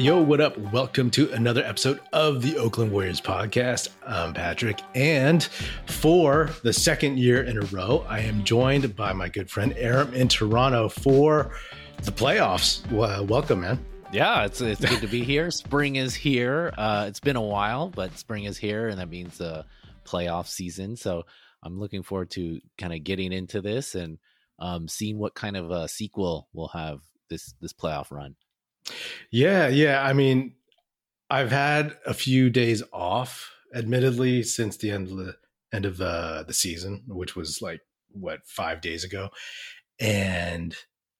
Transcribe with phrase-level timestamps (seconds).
[0.00, 0.56] Yo, what up?
[0.72, 3.90] Welcome to another episode of the Oakland Warriors podcast.
[4.06, 5.46] I'm Patrick, and
[5.84, 10.14] for the second year in a row, I am joined by my good friend Aram
[10.14, 11.50] in Toronto for
[12.02, 12.90] the playoffs.
[12.90, 13.84] Well, welcome, man.
[14.10, 15.50] Yeah, it's it's good to be here.
[15.50, 16.72] Spring is here.
[16.78, 19.66] Uh, it's been a while, but spring is here, and that means the
[20.06, 20.96] playoff season.
[20.96, 21.26] So
[21.62, 24.16] I'm looking forward to kind of getting into this and
[24.60, 28.34] um, seeing what kind of a sequel we'll have this this playoff run.
[29.30, 30.02] Yeah, yeah.
[30.02, 30.54] I mean,
[31.28, 35.36] I've had a few days off, admittedly, since the end of the
[35.72, 39.30] end of the the season, which was like what five days ago,
[40.00, 40.74] and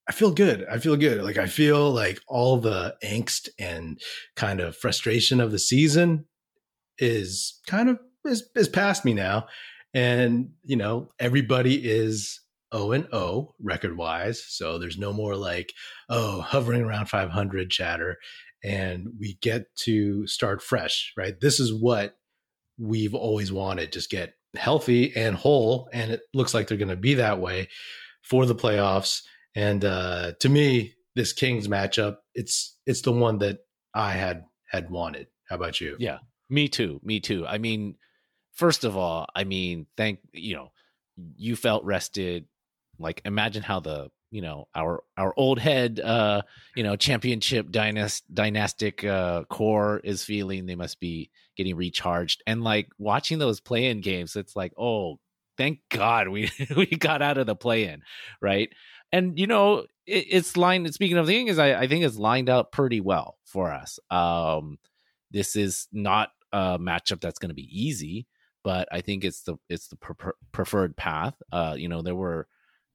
[0.09, 0.67] I feel good.
[0.69, 1.23] I feel good.
[1.23, 4.01] Like I feel like all the angst and
[4.35, 6.25] kind of frustration of the season
[6.99, 9.47] is kind of is, is past me now.
[9.93, 12.40] And, you know, everybody is
[12.73, 14.45] O and O record wise.
[14.47, 15.73] So there's no more like,
[16.09, 18.19] oh, hovering around 500 chatter.
[18.63, 21.35] And we get to start fresh, right?
[21.41, 22.17] This is what
[22.79, 23.93] we've always wanted.
[23.93, 25.89] Just get healthy and whole.
[25.93, 27.69] And it looks like they're going to be that way
[28.23, 29.23] for the playoffs.
[29.55, 33.59] And uh, to me, this Kings matchup, it's it's the one that
[33.95, 35.27] I had had wanted.
[35.49, 35.97] How about you?
[35.99, 37.01] Yeah, me too.
[37.03, 37.47] Me too.
[37.47, 37.97] I mean,
[38.55, 40.73] first of all, I mean, thank you know,
[41.37, 42.47] you felt rested.
[43.01, 46.43] Like, imagine how the you know our our old head uh
[46.77, 52.43] you know championship dynast dynastic uh core is feeling they must be getting recharged.
[52.47, 55.19] And like watching those play-in games it's like oh
[55.57, 58.03] thank god we we got out of the play-in
[58.41, 58.71] right?
[59.13, 62.17] And you know it, it's lined speaking of the thing is I, I think it's
[62.19, 63.99] lined up pretty well for us.
[64.11, 64.79] Um
[65.33, 68.27] this is not a matchup that's going to be easy
[68.63, 71.35] but I think it's the it's the pre- preferred path.
[71.51, 72.47] Uh, you know, there were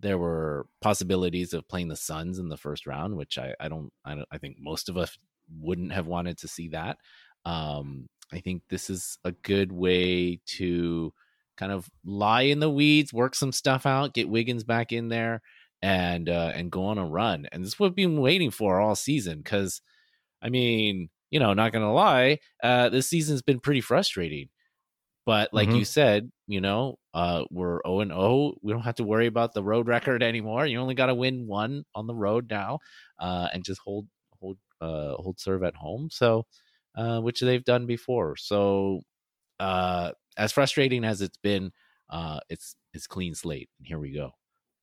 [0.06, 3.92] there were possibilities of playing the Suns in the first round, which I, I don't
[4.06, 5.18] I don't I think most of us
[5.60, 6.98] wouldn't have wanted to see that.
[7.46, 11.14] Um, I think this is a good way to
[11.58, 15.42] kind of lie in the weeds, work some stuff out, get Wiggins back in there,
[15.82, 17.48] and uh, and go on a run.
[17.52, 19.40] And this is what we've been waiting for all season.
[19.40, 19.82] Because,
[20.42, 24.50] I mean, you know, not gonna lie, uh, this season's been pretty frustrating.
[25.26, 25.80] But like mm-hmm.
[25.80, 28.54] you said, you know, uh, we're 0 and 0.
[28.62, 30.66] We don't have to worry about the road record anymore.
[30.66, 32.80] You only got to win one on the road now,
[33.20, 34.08] uh, and just hold
[34.40, 36.10] hold uh, hold serve at home.
[36.12, 36.46] So,
[36.96, 38.36] uh, which they've done before.
[38.38, 39.02] So,
[39.60, 41.72] uh, as frustrating as it's been,
[42.10, 43.70] uh, it's it's clean slate.
[43.80, 44.32] And here we go.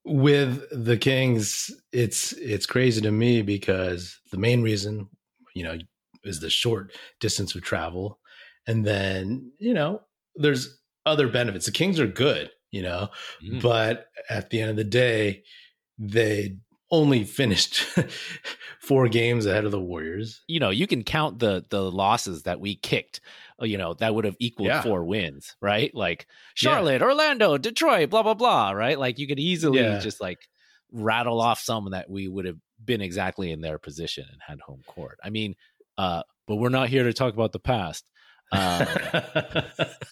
[0.04, 5.08] With the Kings, it's it's crazy to me because the main reason,
[5.54, 5.78] you know,
[6.24, 8.18] is the short distance of travel,
[8.66, 10.02] and then you know
[10.34, 11.66] there's other benefits.
[11.66, 13.08] The Kings are good, you know,
[13.42, 13.60] mm.
[13.60, 15.44] but at the end of the day,
[15.98, 16.56] they
[16.90, 17.84] only finished
[18.80, 20.42] four games ahead of the Warriors.
[20.46, 23.20] You know, you can count the the losses that we kicked.
[23.60, 24.82] Uh, you know, that would have equaled yeah.
[24.82, 25.92] four wins, right?
[25.94, 27.06] Like Charlotte, yeah.
[27.06, 28.98] Orlando, Detroit, blah blah blah, right?
[28.98, 29.98] Like you could easily yeah.
[29.98, 30.38] just like
[30.92, 34.82] rattle off some that we would have been exactly in their position and had home
[34.86, 35.19] court.
[35.24, 35.54] I mean,
[35.96, 38.04] uh, but we're not here to talk about the past.
[38.52, 38.86] Um,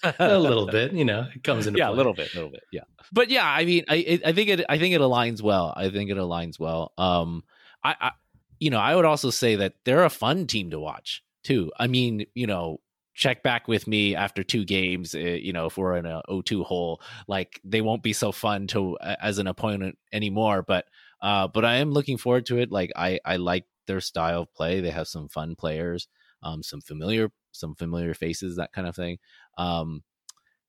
[0.19, 1.77] a little bit, you know, it comes in.
[1.77, 1.93] yeah, play.
[1.93, 2.85] a little bit, a little bit, yeah.
[3.13, 5.73] But yeah, I mean, I I think it I think it aligns well.
[5.77, 6.93] I think it aligns well.
[6.97, 7.45] Um,
[7.85, 8.11] I, I
[8.59, 11.71] you know, I would also say that they're a fun team to watch too.
[11.79, 12.81] I mean, you know,
[13.15, 15.15] check back with me after two games.
[15.15, 18.67] Uh, you know, if we're in a 0-2 hole, like they won't be so fun
[18.69, 20.63] to as an opponent anymore.
[20.63, 20.87] But
[21.21, 22.71] uh, but I am looking forward to it.
[22.71, 24.81] Like I I like their style of play.
[24.81, 26.09] They have some fun players,
[26.43, 29.19] um, some familiar some familiar faces, that kind of thing.
[29.59, 30.03] Um,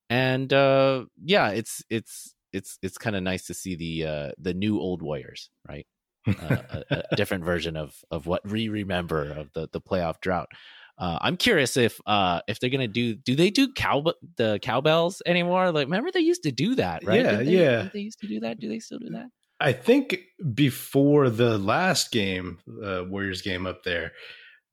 [0.10, 4.54] and uh, yeah, it's it's it's it's kind of nice to see the uh, the
[4.54, 5.86] new old Warriors, right?
[6.28, 6.34] uh,
[6.92, 10.50] a, a, different version of of what we remember of the the playoff drought.
[10.98, 14.04] Uh, I'm curious if uh, if they're gonna do do they do cow
[14.36, 15.72] the cowbells anymore?
[15.72, 17.24] Like, remember they used to do that, right?
[17.24, 17.90] Yeah, they, yeah.
[17.92, 18.60] They used to do that.
[18.60, 19.28] Do they still do that?
[19.60, 20.20] I think
[20.54, 24.14] before the last game, uh, Warriors game up there,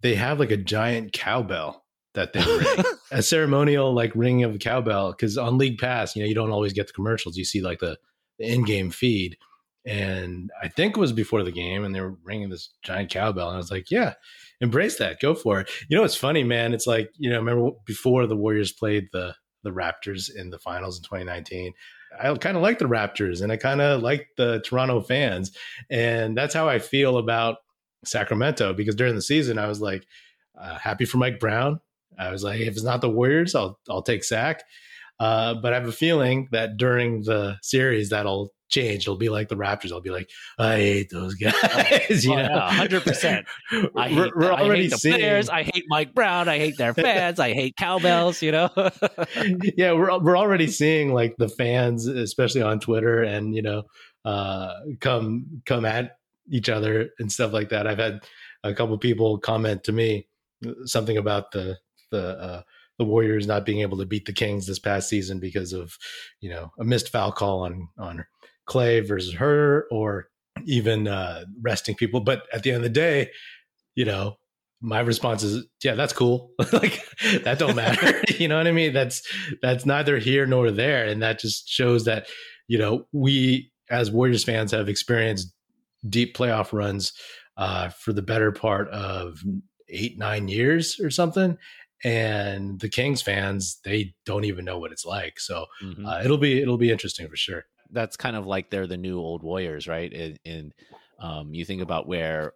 [0.03, 1.85] they have like a giant cowbell
[2.15, 5.13] that they ring, a ceremonial like ringing of a cowbell.
[5.13, 7.37] Because on League Pass, you know, you don't always get the commercials.
[7.37, 7.99] You see like the,
[8.39, 9.37] the in-game feed,
[9.87, 13.49] and I think it was before the game, and they were ringing this giant cowbell,
[13.49, 14.15] and I was like, yeah,
[14.61, 15.71] embrace that, go for it.
[15.89, 16.75] You know, it's funny, man.
[16.75, 19.35] It's like you know, remember before the Warriors played the
[19.65, 21.73] the Raptors in the finals in 2019.
[22.21, 25.53] I kind of like the Raptors and I kind of like the Toronto fans.
[25.91, 27.59] And that's how I feel about
[28.09, 30.07] Sacramento because during the season, I was like,
[30.59, 31.81] uh, happy for Mike Brown.
[32.19, 34.63] I was like, if it's not the Warriors, I'll I'll take Sac.
[35.21, 39.05] Uh, but I have a feeling that during the series that'll change.
[39.05, 39.93] It'll be like the Raptors.
[39.93, 42.25] I'll be like, I hate those guys.
[42.25, 43.47] you oh, know, hundred percent.
[43.97, 45.17] I hate, we're, already I hate the seeing...
[45.17, 45.49] players.
[45.49, 46.49] I hate Mike Brown.
[46.49, 47.41] I hate their fans.
[47.41, 48.43] I hate cowbells.
[48.43, 48.71] You know.
[49.77, 53.85] yeah, we're we're already seeing like the fans, especially on Twitter, and you know,
[54.25, 56.18] uh, come come at
[56.51, 57.87] each other and stuff like that.
[57.87, 58.21] I've had
[58.65, 60.27] a couple people comment to me
[60.85, 61.79] something about the
[62.11, 62.63] the uh,
[62.99, 65.97] the Warriors not being able to beat the Kings this past season because of
[66.41, 68.25] you know a missed foul call on on
[68.69, 70.29] Klay versus Huerter, or
[70.65, 72.21] even uh, resting people.
[72.21, 73.31] But at the end of the day,
[73.95, 74.37] you know,
[74.81, 76.51] my response is, yeah, that's cool.
[76.73, 77.03] like
[77.45, 78.23] that don't matter.
[78.39, 78.93] you know what I mean?
[78.93, 79.23] That's
[79.63, 82.27] that's neither here nor there, and that just shows that
[82.67, 85.53] you know we as Warriors fans have experienced
[86.09, 87.13] deep playoff runs
[87.57, 89.43] uh, for the better part of
[89.89, 91.57] eight nine years or something
[92.05, 96.07] and the kings fans they don't even know what it's like so mm-hmm.
[96.07, 99.19] uh, it'll be it'll be interesting for sure that's kind of like they're the new
[99.19, 100.13] old Warriors, right?
[100.13, 100.75] And, and
[101.21, 102.53] um, you think about where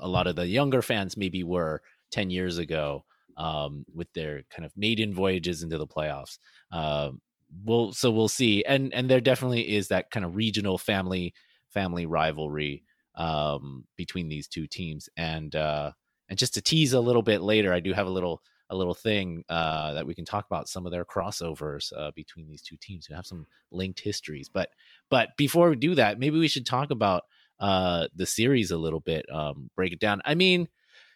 [0.00, 3.04] a lot of the younger fans maybe were 10 years ago
[3.36, 6.38] um, with their kind of maiden voyages into the playoffs.
[6.70, 7.20] Um,
[7.64, 11.34] we'll so we'll see, and and there definitely is that kind of regional family
[11.72, 12.84] family rivalry
[13.14, 15.92] um, between these two teams, and uh,
[16.28, 18.94] and just to tease a little bit later, I do have a little a little
[18.94, 22.76] thing uh, that we can talk about some of their crossovers uh, between these two
[22.80, 24.48] teams who have some linked histories.
[24.48, 24.70] But
[25.10, 27.24] but before we do that, maybe we should talk about
[27.60, 30.22] uh, the series a little bit, um, break it down.
[30.24, 30.68] I mean,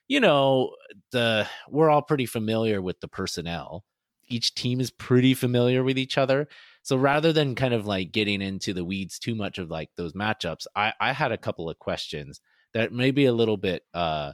[0.06, 0.74] you know,
[1.12, 3.84] the we're all pretty familiar with the personnel.
[4.28, 6.48] Each team is pretty familiar with each other.
[6.86, 10.12] So rather than kind of like getting into the weeds too much of like those
[10.12, 12.40] matchups, I, I had a couple of questions
[12.74, 14.32] that may be a little bit uh,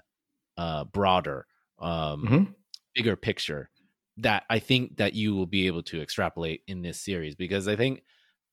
[0.59, 1.47] uh, broader.
[1.79, 2.53] Um, mm-hmm
[2.95, 3.71] bigger picture
[4.19, 7.77] that I think that you will be able to extrapolate in this series because I
[7.77, 8.03] think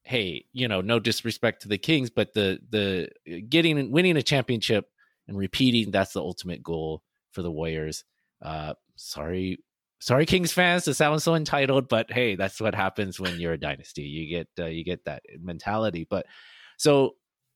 [0.03, 3.09] hey, you know, no disrespect to the Kings, but the the
[3.41, 4.85] getting and winning a championship
[5.27, 8.05] and repeating that's the ultimate goal for the Warriors.
[8.41, 9.59] Uh sorry
[9.99, 13.59] sorry Kings fans to sound so entitled, but hey, that's what happens when you're a
[13.59, 14.03] dynasty.
[14.03, 16.07] You get uh, you get that mentality.
[16.09, 16.25] But
[16.77, 17.15] so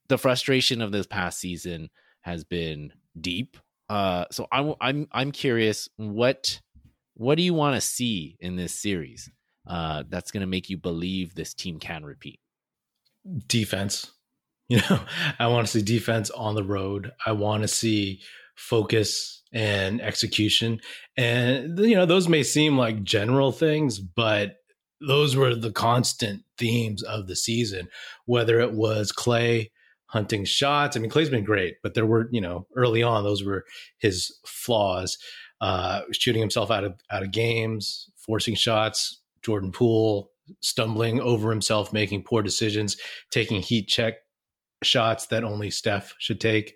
[0.09, 1.89] the frustration of this past season
[2.21, 3.57] has been deep.
[3.89, 6.59] Uh so I'm I'm I'm curious what
[7.15, 9.29] what do you want to see in this series
[9.67, 12.39] uh, that's going to make you believe this team can repeat?
[13.47, 14.11] Defense.
[14.69, 15.01] You know,
[15.39, 17.11] I want to see defense on the road.
[17.25, 18.21] I want to see
[18.55, 20.81] focus and execution.
[21.15, 24.55] And, you know, those may seem like general things, but
[24.99, 27.89] those were the constant themes of the season,
[28.25, 29.69] whether it was Klay
[30.07, 30.95] hunting shots.
[30.95, 33.65] I mean, Klay's been great, but there were, you know, early on, those were
[33.99, 35.17] his flaws
[35.61, 39.21] uh, shooting himself out of out of games, forcing shots.
[39.41, 42.97] Jordan Poole stumbling over himself, making poor decisions,
[43.31, 44.15] taking heat check
[44.83, 46.75] shots that only Steph should take,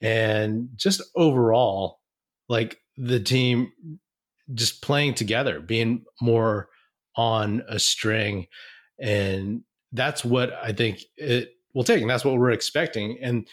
[0.00, 2.00] and just overall,
[2.48, 3.72] like the team
[4.52, 6.68] just playing together, being more
[7.16, 8.46] on a string,
[9.00, 9.62] and
[9.92, 13.18] that's what I think it will take, and that's what we're expecting.
[13.20, 13.48] And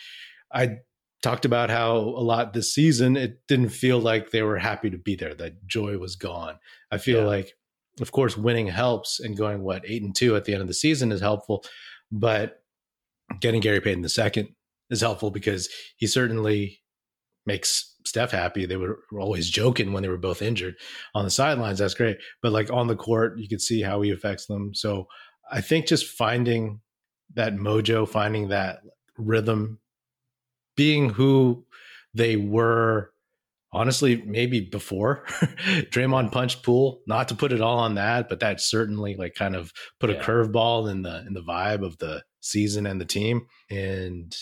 [0.54, 0.80] I
[1.22, 4.98] talked about how a lot this season it didn't feel like they were happy to
[4.98, 6.58] be there that joy was gone
[6.92, 7.28] i feel yeah.
[7.28, 7.54] like
[8.02, 10.74] of course winning helps and going what eight and two at the end of the
[10.74, 11.64] season is helpful
[12.12, 12.64] but
[13.40, 14.50] getting gary payton the second
[14.90, 16.82] is helpful because he certainly
[17.46, 20.76] makes steph happy they were always joking when they were both injured
[21.14, 24.12] on the sidelines that's great but like on the court you could see how he
[24.12, 25.08] affects them so
[25.52, 26.80] i think just finding
[27.34, 28.82] that mojo finding that
[29.18, 29.80] rhythm
[30.76, 31.66] being who
[32.14, 33.12] they were
[33.74, 35.24] honestly maybe before
[35.92, 39.56] Draymond punched Poole, not to put it all on that but that certainly like kind
[39.56, 40.18] of put yeah.
[40.18, 44.36] a curveball in the in the vibe of the season and the team and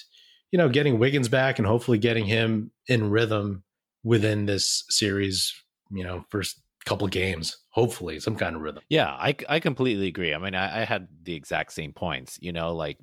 [0.51, 3.63] you know getting Wiggins back and hopefully getting him in rhythm
[4.03, 5.53] within this series
[5.91, 10.33] you know first couple games hopefully some kind of rhythm yeah i i completely agree
[10.33, 12.97] i mean i, I had the exact same points you know like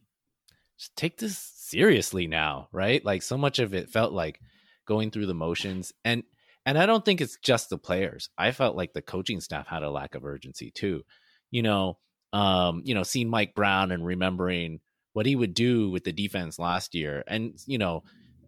[0.78, 3.04] just take this seriously now, right?
[3.04, 4.40] Like so much of it felt like
[4.86, 6.22] going through the motions and
[6.64, 8.28] and I don't think it's just the players.
[8.36, 11.04] I felt like the coaching staff had a lack of urgency too.
[11.52, 11.98] You know,
[12.32, 14.80] um, you know, seeing Mike Brown and remembering
[15.16, 17.24] what he would do with the defense last year.
[17.26, 18.02] And, you know,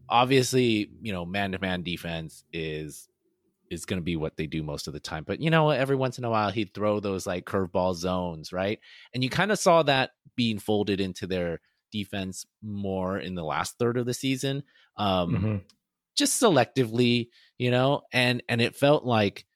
[0.07, 3.09] obviously, you know, man to man defense is
[3.71, 5.25] is going to be what they do most of the time.
[5.27, 8.81] But you know, every once in a while he'd throw those like curveball zones, right?
[9.15, 11.61] And you kind of saw that being folded into their
[11.91, 14.63] defense more in the last third of the season.
[14.99, 15.57] Um, mm-hmm.
[16.19, 19.47] just selectively, you know, and and it felt like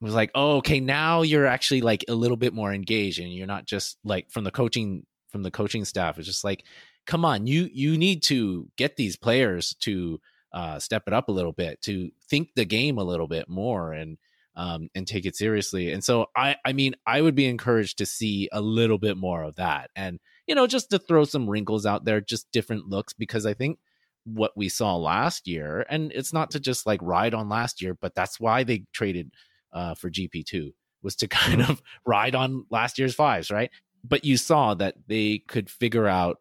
[0.00, 3.30] it was like, oh, okay, now you're actually like a little bit more engaged, and
[3.30, 6.18] you're not just like from the coaching from the coaching staff.
[6.18, 6.64] It's just like,
[7.06, 10.20] come on, you you need to get these players to
[10.52, 13.92] uh, step it up a little bit, to think the game a little bit more,
[13.92, 14.18] and
[14.54, 15.90] um, and take it seriously.
[15.90, 19.42] And so, I I mean, I would be encouraged to see a little bit more
[19.42, 23.14] of that, and you know, just to throw some wrinkles out there, just different looks,
[23.14, 23.78] because I think
[24.24, 27.94] what we saw last year, and it's not to just like ride on last year,
[27.94, 29.32] but that's why they traded
[29.72, 30.72] uh, for GP2
[31.02, 31.70] was to kind mm-hmm.
[31.70, 33.70] of ride on last year's fives, right?
[34.04, 36.38] But you saw that they could figure out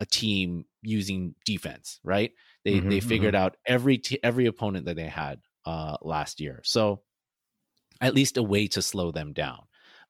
[0.00, 2.32] a team using defense, right?
[2.64, 3.44] They mm-hmm, they figured mm-hmm.
[3.44, 7.02] out every t- every opponent that they had uh, last year, so
[8.00, 9.60] at least a way to slow them down.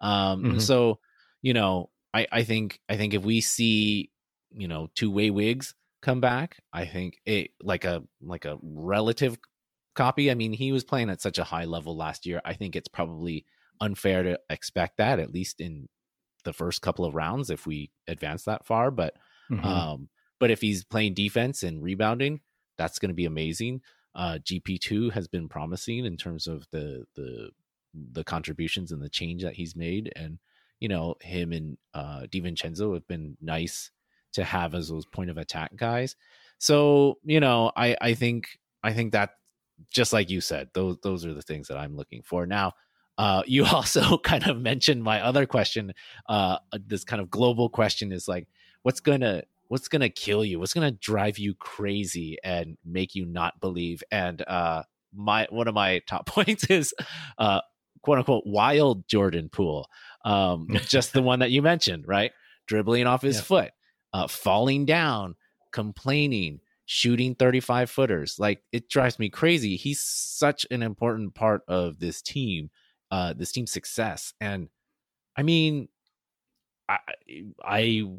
[0.01, 0.59] Um, mm-hmm.
[0.59, 1.01] So
[1.43, 4.11] you know, I I think I think if we see
[4.53, 9.39] you know two way wigs come back, I think it like a like a relative
[9.95, 10.31] copy.
[10.31, 12.41] I mean, he was playing at such a high level last year.
[12.45, 13.47] I think it's probably
[13.81, 15.89] unfair to expect that, at least in
[16.45, 18.91] the first couple of rounds, if we advance that far.
[18.91, 19.15] But
[19.51, 19.65] mm-hmm.
[19.65, 20.09] um,
[20.39, 22.41] but if he's playing defense and rebounding,
[22.79, 23.81] that's going to be amazing.
[24.15, 27.51] Uh, GP two has been promising in terms of the the
[28.13, 30.39] the contributions and the change that he's made, and
[30.81, 33.91] you know him and uh, DiVincenzo have been nice
[34.33, 36.17] to have as those point of attack guys.
[36.59, 39.31] So you know, I I think I think that
[39.91, 42.47] just like you said, those those are the things that I'm looking for.
[42.47, 42.73] Now,
[43.19, 45.93] uh, you also kind of mentioned my other question.
[46.29, 48.49] Uh, this kind of global question is like,
[48.83, 50.59] what's gonna what's gonna kill you?
[50.59, 54.03] What's gonna drive you crazy and make you not believe?
[54.11, 56.95] And uh, my one of my top points is
[57.39, 57.61] uh,
[58.03, 59.89] quote unquote wild Jordan Poole,
[60.25, 62.33] um, just the one that you mentioned, right?
[62.67, 63.43] Dribbling off his yeah.
[63.43, 63.71] foot,
[64.13, 65.37] uh, falling down,
[65.73, 68.39] complaining, shooting 35 footers.
[68.39, 69.77] Like it drives me crazy.
[69.77, 72.71] He's such an important part of this team,
[73.15, 74.35] uh, this team's success.
[74.41, 74.69] And
[75.37, 75.87] I mean,
[76.89, 76.99] I,
[77.65, 78.17] I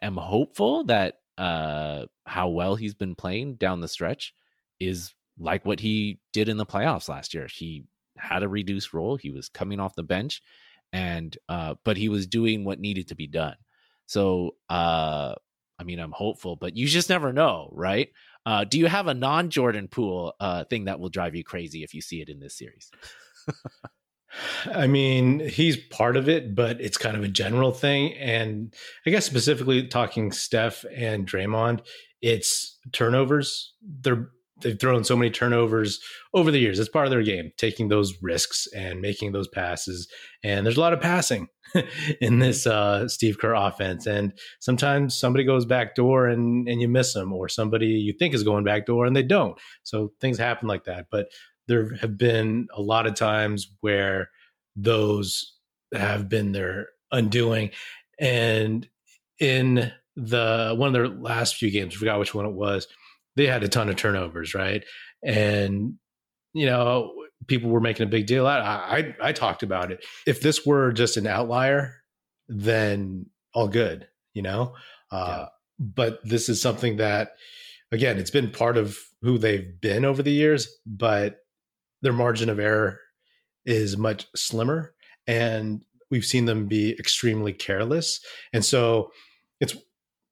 [0.00, 4.32] am hopeful that uh, how well he's been playing down the stretch
[4.80, 7.46] is like what he did in the playoffs last year.
[7.46, 7.84] He
[8.16, 9.18] had a reduced role.
[9.18, 10.40] He was coming off the bench,
[10.94, 13.56] and uh, but he was doing what needed to be done.
[14.06, 15.34] So uh,
[15.78, 18.08] I mean, I'm hopeful, but you just never know, right?
[18.46, 21.82] Uh, do you have a non Jordan Poole uh, thing that will drive you crazy
[21.82, 22.90] if you see it in this series?
[24.66, 28.14] I mean, he's part of it, but it's kind of a general thing.
[28.14, 28.74] And
[29.06, 31.80] I guess specifically talking Steph and Draymond,
[32.20, 33.74] it's turnovers.
[33.82, 34.30] They're
[34.62, 36.00] they've thrown so many turnovers
[36.34, 36.78] over the years.
[36.78, 40.08] It's part of their game, taking those risks and making those passes.
[40.42, 41.48] And there's a lot of passing
[42.20, 44.06] in this uh, Steve Kerr offense.
[44.06, 48.34] And sometimes somebody goes back door and, and you miss them, or somebody you think
[48.34, 49.58] is going back door and they don't.
[49.82, 51.06] So things happen like that.
[51.10, 51.26] But
[51.68, 54.30] there have been a lot of times where
[54.76, 55.56] those
[55.94, 57.70] have been their undoing.
[58.18, 58.88] And
[59.38, 62.86] in the one of their last few games, I forgot which one it was
[63.36, 64.84] they had a ton of turnovers, right?
[65.22, 65.94] And
[66.54, 67.12] you know,
[67.46, 68.62] people were making a big deal out.
[68.62, 70.04] I, I I talked about it.
[70.26, 72.02] If this were just an outlier,
[72.48, 74.74] then all good, you know.
[75.10, 75.46] Uh, yeah.
[75.78, 77.32] But this is something that,
[77.90, 81.38] again, it's been part of who they've been over the years, but
[82.02, 83.00] their margin of error
[83.64, 84.94] is much slimmer,
[85.26, 88.20] and we've seen them be extremely careless.
[88.52, 89.10] And so,
[89.60, 89.76] it's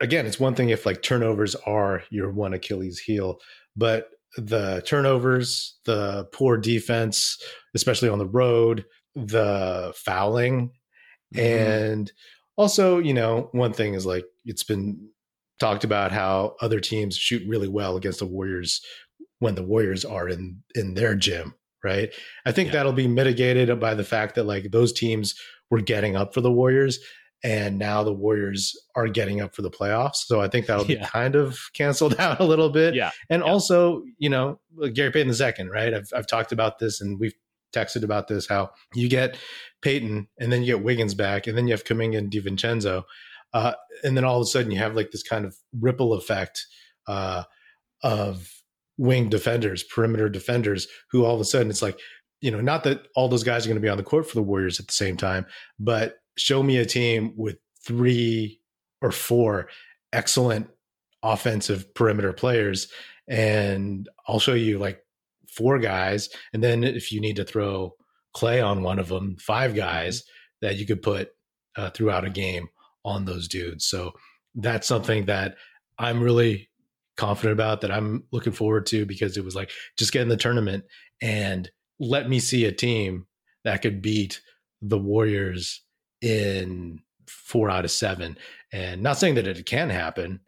[0.01, 3.41] again, it's one thing if like turnovers are your one Achilles heel,
[3.77, 7.41] but the turnovers, the poor defense,
[7.75, 8.85] especially on the road,
[9.15, 10.73] the fouling,
[11.35, 11.41] mm-hmm.
[11.41, 12.13] and
[12.57, 15.09] also, you know, one thing is like it's been
[15.59, 18.81] talked about how other teams shoot really well against the Warriors
[19.39, 22.11] when the Warriors are in in their gym, right?
[22.45, 22.75] I think yeah.
[22.75, 25.35] that'll be mitigated by the fact that like those teams
[25.71, 26.99] were getting up for the Warriors
[27.43, 30.17] and now the Warriors are getting up for the playoffs.
[30.27, 31.07] So I think that'll be yeah.
[31.07, 32.95] kind of canceled out a little bit.
[32.95, 33.11] Yeah.
[33.31, 33.51] And yeah.
[33.51, 34.61] also, you know,
[34.93, 35.95] Gary Payton the second, right?
[35.95, 37.35] I've I've talked about this and we've
[37.75, 39.39] texted about this how you get
[39.81, 43.05] Payton and then you get Wiggins back and then you have Kuminga and DiVincenzo.
[43.53, 43.73] Uh,
[44.05, 46.67] and then all of a sudden you have like this kind of ripple effect
[47.09, 47.45] uh,
[48.03, 48.49] of
[49.01, 51.99] wing defenders, perimeter defenders, who all of a sudden it's like,
[52.43, 54.35] you know, not that all those guys are going to be on the court for
[54.35, 55.47] the Warriors at the same time,
[55.79, 58.61] but show me a team with three
[59.01, 59.69] or four
[60.13, 60.69] excellent
[61.23, 62.89] offensive perimeter players
[63.27, 65.03] and I'll show you like
[65.49, 67.95] four guys and then if you need to throw
[68.37, 70.25] Klay on one of them five guys
[70.61, 71.31] that you could put
[71.77, 72.69] uh, throughout a game
[73.05, 73.87] on those dudes.
[73.87, 74.13] So
[74.55, 75.57] that's something that
[75.99, 76.70] I'm really
[77.21, 80.37] confident about that I'm looking forward to because it was like just get in the
[80.37, 80.85] tournament
[81.21, 83.27] and let me see a team
[83.63, 84.41] that could beat
[84.81, 85.83] the Warriors
[86.23, 88.39] in four out of seven.
[88.73, 90.41] And not saying that it can happen,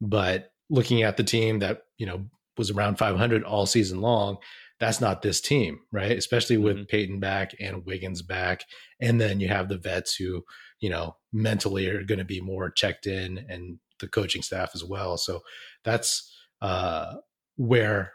[0.00, 2.26] but looking at the team that, you know,
[2.58, 4.36] was around 500 all season long,
[4.78, 6.12] that's not this team, right?
[6.12, 6.84] Especially with mm-hmm.
[6.84, 8.64] Payton back and Wiggins back.
[9.00, 10.44] And then you have the vets who,
[10.80, 14.84] you know, mentally are going to be more checked in and the coaching staff as
[14.84, 15.16] well.
[15.16, 15.42] So
[15.84, 17.14] that's uh,
[17.56, 18.12] where,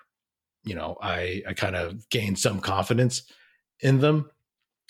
[0.63, 3.23] you know, I, I kind of gained some confidence
[3.79, 4.29] in them.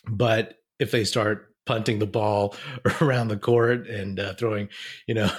[0.08, 2.56] But if they start punting the ball
[3.02, 4.70] around the court and uh, throwing,
[5.08, 5.32] you know,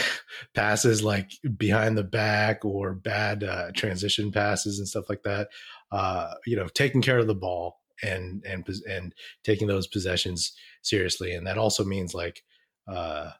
[0.54, 5.48] passes like behind the back or bad uh, transition passes and stuff like that.
[5.92, 9.14] Uh, you know, taking care of the ball and and and
[9.44, 10.52] taking those possessions
[10.82, 12.42] seriously, and that also means like,
[12.88, 13.30] uh,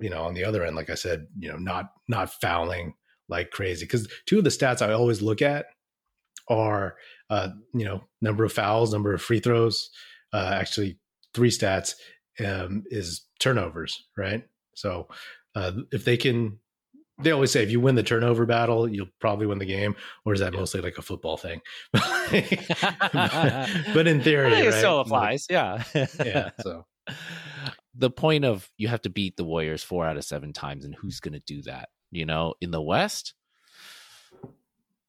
[0.00, 2.94] you know, on the other end, like I said, you know, not not fouling
[3.28, 5.66] like crazy because two of the stats I always look at
[6.48, 6.96] are,
[7.30, 9.90] uh, you know, number of fouls, number of free throws.
[10.32, 10.98] Uh, actually,
[11.32, 11.94] three stats
[12.44, 14.44] um, is turnovers, right?
[14.74, 15.08] So
[15.54, 16.58] uh, if they can,
[17.18, 19.94] they always say if you win the turnover battle, you'll probably win the game.
[20.24, 21.60] Or is that mostly like a football thing?
[21.92, 22.32] but
[24.06, 24.74] in theory, it right?
[24.74, 25.46] still applies.
[25.50, 26.50] Yeah, yeah.
[26.60, 26.86] So
[28.00, 30.94] the point of you have to beat the Warriors four out of seven times, and
[30.94, 31.90] who's going to do that?
[32.10, 33.34] You know, in the West.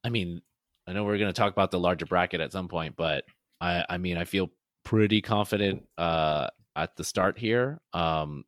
[0.04, 0.42] I mean,
[0.88, 3.24] I know we're going to talk about the larger bracket at some point, but
[3.62, 4.50] I, I mean, I feel
[4.84, 8.44] pretty confident uh, at the start here um,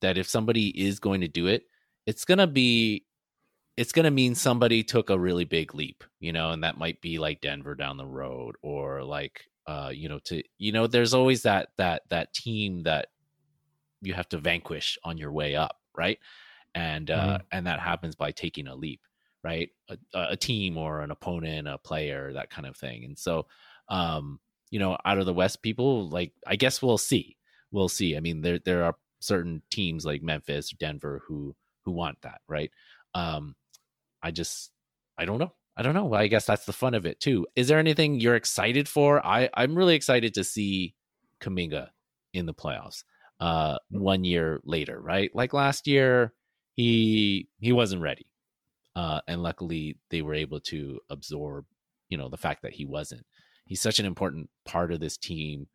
[0.00, 1.64] that if somebody is going to do it,
[2.06, 3.04] it's gonna be
[3.76, 7.18] it's gonna mean somebody took a really big leap, you know, and that might be
[7.18, 11.42] like Denver down the road or like uh, you know, to you know, there's always
[11.42, 13.08] that that that team that
[14.02, 16.18] you have to vanquish on your way up, right?
[16.74, 17.42] And uh, mm-hmm.
[17.52, 19.00] and that happens by taking a leap,
[19.42, 19.70] right?
[19.88, 23.04] A, a team or an opponent, a player, that kind of thing.
[23.04, 23.46] And so,
[23.88, 24.40] um,
[24.70, 27.36] you know, out of the West people, like I guess we'll see.
[27.72, 28.16] We'll see.
[28.16, 31.54] I mean, there there are certain teams like Memphis, Denver who
[31.84, 32.70] who want that, right?
[33.14, 33.54] Um
[34.22, 34.70] I just
[35.18, 35.52] I don't know.
[35.76, 36.12] I don't know.
[36.12, 37.46] I guess that's the fun of it too.
[37.56, 39.24] Is there anything you're excited for?
[39.24, 40.94] I I'm really excited to see
[41.40, 41.88] Kuminga
[42.32, 43.04] in the playoffs.
[43.40, 45.30] Uh one year later, right?
[45.34, 46.32] Like last year
[46.74, 48.26] he he wasn't ready.
[48.94, 51.64] Uh and luckily they were able to absorb,
[52.08, 53.24] you know, the fact that he wasn't
[53.66, 55.68] he's such an important part of this team,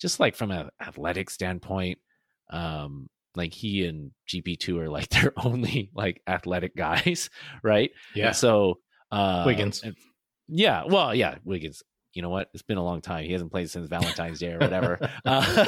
[0.00, 1.98] just like from an athletic standpoint.
[2.50, 7.30] Um, like he and GP2 are like their only like athletic guys,
[7.62, 7.90] right?
[8.14, 8.28] Yeah.
[8.28, 8.78] And so
[9.10, 9.84] uh Wiggins.
[10.48, 11.82] Yeah, well, yeah, Wiggins.
[12.14, 12.48] You know what?
[12.54, 13.24] It's been a long time.
[13.24, 14.98] He hasn't played since Valentine's Day or whatever.
[15.24, 15.64] uh,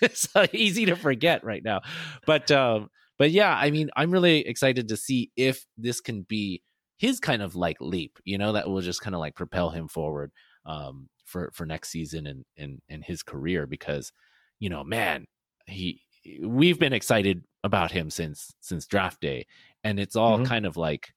[0.00, 1.80] it's easy to forget right now.
[2.26, 6.62] But um, but yeah, I mean, I'm really excited to see if this can be
[6.98, 9.88] his kind of like leap, you know, that will just kind of like propel him
[9.88, 10.32] forward
[10.64, 14.12] um, for for next season and and and his career because
[14.58, 15.26] you know man
[15.66, 16.00] he
[16.42, 19.46] we've been excited about him since since draft day
[19.84, 20.46] and it's all mm-hmm.
[20.46, 21.12] kind of like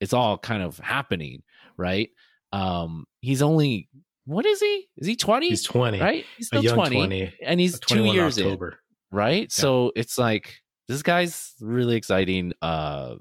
[0.00, 1.42] it's all kind of happening
[1.76, 2.10] right
[2.54, 3.88] um he's only
[4.26, 4.88] what is he?
[4.96, 6.24] Is he 20 he's 20 right?
[6.36, 8.68] He's still 20, 20, and he's two years October.
[8.68, 9.42] in right?
[9.42, 9.46] Yeah.
[9.50, 10.54] so it's like
[10.88, 13.16] this guy's really exciting uh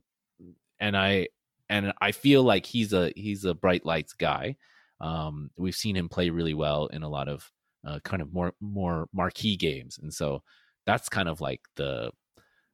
[0.80, 1.28] and i
[1.70, 4.56] and i feel like he's a he's a bright lights guy.
[5.02, 7.52] Um, we've seen him play really well in a lot of
[7.86, 10.44] uh, kind of more more marquee games, and so
[10.86, 12.12] that's kind of like the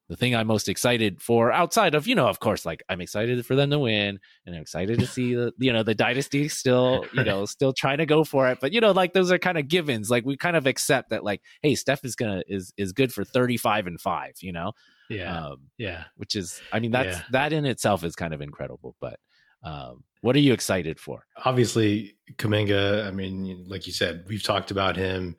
[0.09, 3.45] the thing I'm most excited for outside of, you know, of course, like I'm excited
[3.45, 7.05] for them to win and I'm excited to see the, you know, the dynasty still,
[7.13, 8.57] you know, still trying to go for it.
[8.59, 10.09] But, you know, like those are kind of givens.
[10.09, 13.13] Like we kind of accept that like, Hey, Steph is going to, is, is good
[13.13, 14.71] for 35 and five, you know?
[15.11, 15.45] Yeah.
[15.45, 16.05] Um, yeah.
[16.17, 17.23] Which is, I mean, that's, yeah.
[17.31, 19.19] that in itself is kind of incredible, but,
[19.63, 21.25] um, what are you excited for?
[21.45, 23.07] Obviously, Kuminga.
[23.07, 25.35] I mean, like you said, we've talked about him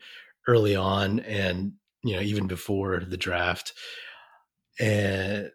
[0.47, 3.75] early on, and you know, even before the draft.
[4.79, 5.51] And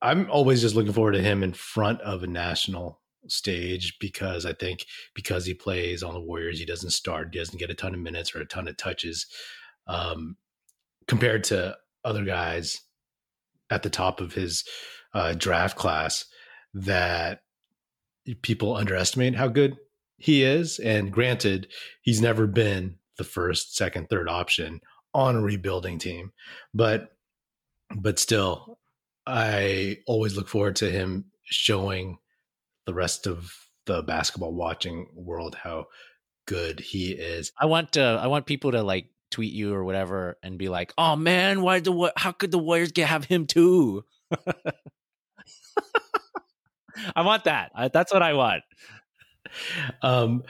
[0.00, 4.52] I'm always just looking forward to him in front of a national stage because I
[4.52, 7.94] think because he plays on the Warriors, he doesn't start, he doesn't get a ton
[7.94, 9.26] of minutes or a ton of touches
[9.86, 10.36] um,
[11.06, 12.80] compared to other guys
[13.70, 14.64] at the top of his
[15.14, 16.24] uh, draft class
[16.74, 17.42] that
[18.42, 19.76] people underestimate how good
[20.18, 20.78] he is.
[20.78, 21.68] And granted,
[22.02, 24.80] he's never been the first, second, third option
[25.14, 26.32] on a rebuilding team,
[26.72, 27.11] but
[27.96, 28.78] but still,
[29.26, 32.18] I always look forward to him showing
[32.86, 33.52] the rest of
[33.86, 35.86] the basketball watching world how
[36.46, 37.52] good he is.
[37.58, 40.92] I want to I want people to like tweet you or whatever and be like,
[40.98, 44.04] "Oh man, why the how could the Warriors get have him too?"
[47.16, 47.72] I want that.
[47.92, 48.62] that's what I want.
[50.02, 50.42] Um,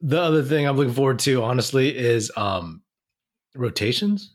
[0.00, 2.82] the other thing I'm looking forward to, honestly, is um,
[3.54, 4.34] rotations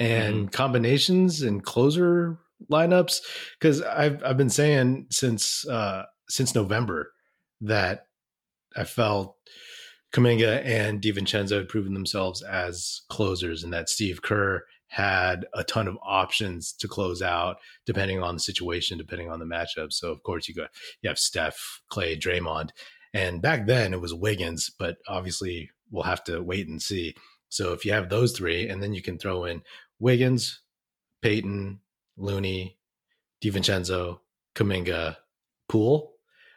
[0.00, 0.46] and mm-hmm.
[0.48, 2.38] combinations and closer
[2.70, 3.20] lineups.
[3.58, 7.12] Because I've I've been saying since uh, since November
[7.60, 8.06] that
[8.76, 9.36] I felt
[10.12, 15.86] Kuminga and DiVincenzo had proven themselves as closers, and that Steve Kerr had a ton
[15.86, 19.92] of options to close out depending on the situation, depending on the matchup.
[19.92, 20.70] So of course you got
[21.02, 22.70] you have Steph, Klay, Draymond,
[23.14, 27.14] and back then it was Wiggins, but obviously we'll have to wait and see.
[27.48, 29.62] So if you have those three, and then you can throw in
[30.00, 30.60] Wiggins,
[31.22, 31.80] Payton,
[32.16, 32.78] Looney,
[33.42, 34.18] DiVincenzo,
[34.54, 35.16] Kuminga,
[35.68, 36.14] Poole.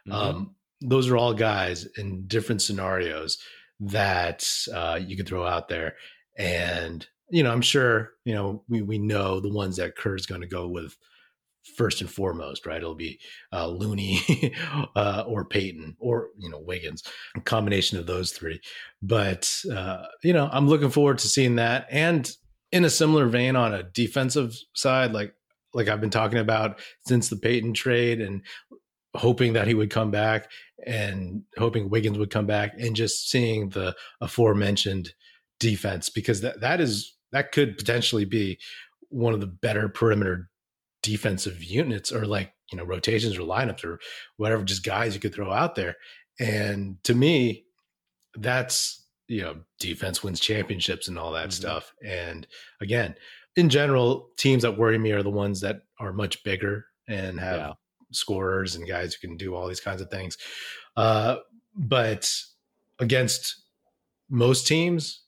[0.08, 0.13] Mm-hmm.
[0.13, 3.38] Um, those are all guys in different scenarios
[3.79, 5.95] that uh, you could throw out there.
[6.38, 10.41] And you know, I'm sure, you know, we, we know the ones that Kerr's going
[10.41, 10.95] to go with
[11.75, 12.77] first and foremost, right?
[12.77, 13.19] It'll be
[13.51, 14.53] uh, Looney
[14.95, 17.01] uh, or Payton or, you know, Wiggins,
[17.36, 18.62] a combination of those three.
[19.01, 21.88] But, uh, you know, I'm looking forward to seeing that.
[21.89, 22.32] And
[22.74, 25.36] in a similar vein on a defensive side, like,
[25.76, 28.42] like I've been talking about since the Payton trade and
[29.16, 30.50] hoping that he would come back
[30.86, 35.14] and hoping Wiggins would come back and just seeing the aforementioned
[35.60, 38.58] defense because that, that is that could potentially be
[39.10, 40.50] one of the better perimeter
[41.04, 44.00] defensive units or like you know rotations or lineups or
[44.38, 45.96] whatever just guys you could throw out there.
[46.40, 47.66] And to me
[48.36, 51.52] that's you know defense wins championships and all that mm-hmm.
[51.52, 52.48] stuff and
[52.82, 53.16] again
[53.56, 57.60] in general teams that worry me are the ones that are much bigger and have
[57.60, 57.74] yeah.
[58.12, 60.38] scorers and guys who can do all these kinds of things
[60.98, 61.38] uh,
[61.76, 62.32] but
[63.00, 63.64] against
[64.30, 65.24] most teams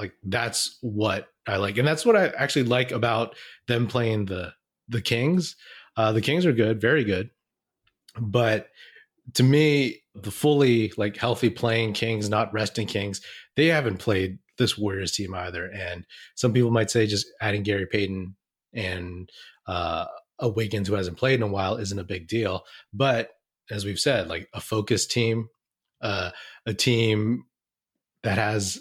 [0.00, 3.36] like that's what I like, and that's what I actually like about
[3.68, 4.54] them playing the
[4.88, 5.56] the Kings.
[5.96, 7.30] Uh, the Kings are good, very good,
[8.18, 8.68] but
[9.34, 13.20] to me, the fully like healthy playing Kings, not resting Kings,
[13.56, 15.66] they haven't played this Warriors team either.
[15.66, 18.36] And some people might say just adding Gary Payton
[18.74, 19.30] and
[19.66, 20.06] uh,
[20.38, 22.62] a Wiggins who hasn't played in a while isn't a big deal.
[22.92, 23.30] But
[23.70, 25.48] as we've said, like a focused team,
[26.00, 26.30] uh,
[26.66, 27.44] a team
[28.22, 28.80] that has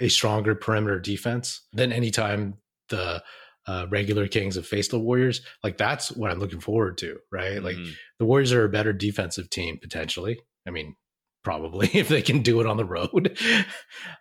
[0.00, 2.54] a stronger perimeter defense than any time
[2.88, 3.22] the
[3.66, 5.42] uh, regular Kings have face the Warriors.
[5.62, 7.56] Like that's what I'm looking forward to, right?
[7.56, 7.64] Mm-hmm.
[7.64, 7.76] Like
[8.18, 10.40] the Warriors are a better defensive team potentially.
[10.66, 10.96] I mean,
[11.42, 13.38] probably if they can do it on the road.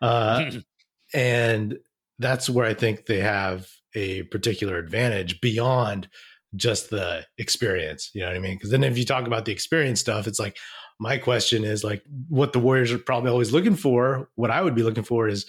[0.01, 0.51] Uh,
[1.13, 1.77] and
[2.19, 6.07] that's where I think they have a particular advantage beyond
[6.55, 8.11] just the experience.
[8.13, 8.55] You know what I mean?
[8.55, 10.57] Because then if you talk about the experience stuff, it's like,
[10.99, 14.29] my question is like what the Warriors are probably always looking for.
[14.35, 15.45] What I would be looking for is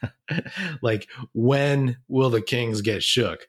[0.82, 3.48] like when will the Kings get shook?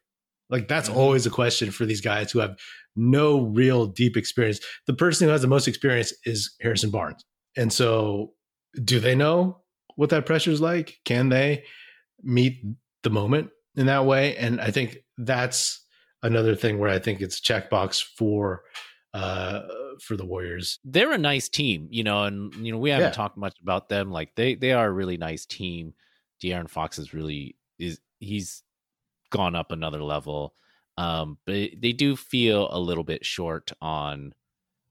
[0.49, 0.97] Like that's mm-hmm.
[0.97, 2.57] always a question for these guys who have
[2.95, 4.59] no real deep experience.
[4.87, 7.23] The person who has the most experience is Harrison Barnes.
[7.55, 8.33] And so
[8.83, 9.61] do they know
[9.95, 10.97] what that pressure is like?
[11.05, 11.63] Can they
[12.23, 12.63] meet
[13.03, 14.35] the moment in that way?
[14.37, 15.85] And I think that's
[16.23, 18.63] another thing where I think it's a checkbox for
[19.13, 19.61] uh
[20.01, 20.79] for the Warriors.
[20.83, 23.11] They're a nice team, you know, and you know we haven't yeah.
[23.11, 24.11] talked much about them.
[24.11, 25.93] Like they they are a really nice team.
[26.41, 28.63] De'Aaron Fox is really is he's
[29.29, 30.53] gone up another level.
[30.97, 34.33] Um, but they do feel a little bit short on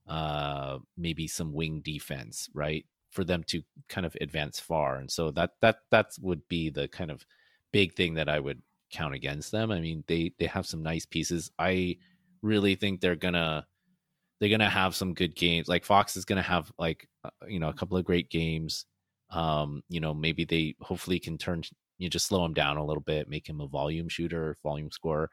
[0.07, 2.85] uh maybe some wing defense, right?
[3.11, 4.97] For them to kind of advance far.
[4.97, 7.25] And so that that that would be the kind of
[7.71, 9.71] big thing that I would count against them.
[9.71, 11.51] I mean, they they have some nice pieces.
[11.57, 11.97] I
[12.41, 13.67] really think they're gonna
[14.39, 15.67] they're gonna have some good games.
[15.67, 18.85] Like Fox is gonna have like uh, you know a couple of great games.
[19.31, 21.63] Um, you know, maybe they hopefully can turn
[21.97, 25.29] you just slow him down a little bit, make him a volume shooter, volume scorer.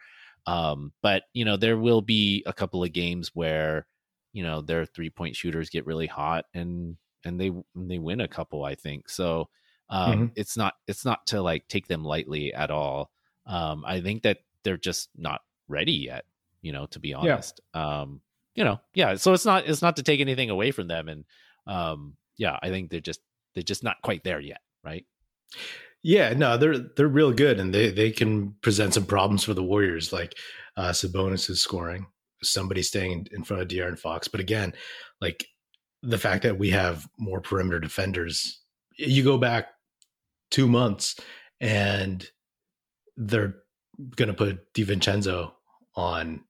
[0.46, 3.86] Um, but you know, there will be a couple of games where
[4.32, 8.28] you know their three point shooters get really hot and and they they win a
[8.28, 8.64] couple.
[8.64, 9.48] I think so.
[9.88, 10.26] Um, mm-hmm.
[10.34, 13.10] It's not it's not to like take them lightly at all.
[13.46, 16.24] Um, I think that they're just not ready yet.
[16.62, 17.60] You know, to be honest.
[17.74, 18.00] Yeah.
[18.00, 18.20] Um,
[18.56, 19.14] you know, yeah.
[19.14, 21.24] So it's not it's not to take anything away from them, and
[21.66, 23.20] um, yeah, I think they're just
[23.54, 25.04] they're just not quite there yet, right?
[26.02, 29.62] Yeah, no, they're they're real good, and they they can present some problems for the
[29.62, 30.34] Warriors, like
[30.76, 32.06] uh, Sabonis is scoring,
[32.42, 34.72] somebody staying in front of De'Aaron Fox, but again,
[35.20, 35.46] like
[36.02, 38.60] the fact that we have more perimeter defenders,
[38.96, 39.68] you go back
[40.50, 41.20] two months,
[41.60, 42.26] and
[43.18, 43.56] they're
[44.14, 45.52] going to put DiVincenzo
[45.94, 46.40] on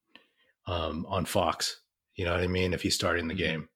[0.69, 1.81] um, on Fox
[2.17, 2.73] you know what I mean?
[2.73, 3.43] If he's starting the mm-hmm.
[3.43, 3.69] game,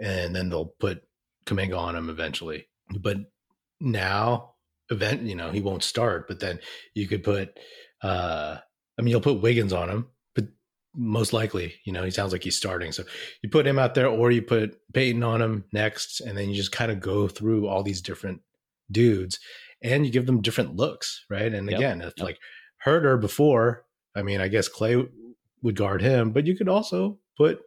[0.00, 1.02] and then they'll put
[1.46, 2.68] Kuminga on him eventually.
[2.98, 3.18] But
[3.80, 4.54] now,
[4.90, 6.28] event, you know, he won't start.
[6.28, 6.60] But then
[6.94, 7.58] you could put,
[8.02, 8.58] uh,
[8.98, 10.46] I mean, you'll put Wiggins on him, but
[10.94, 12.92] most likely, you know, he sounds like he's starting.
[12.92, 13.04] So
[13.42, 16.54] you put him out there, or you put Payton on him next, and then you
[16.54, 18.42] just kind of go through all these different
[18.90, 19.38] dudes,
[19.82, 21.52] and you give them different looks, right?
[21.52, 21.78] And yep.
[21.78, 22.24] again, it's yep.
[22.24, 22.38] like
[22.84, 23.84] Huerter before.
[24.14, 25.08] I mean, I guess Klay
[25.62, 27.60] would guard him, but you could also put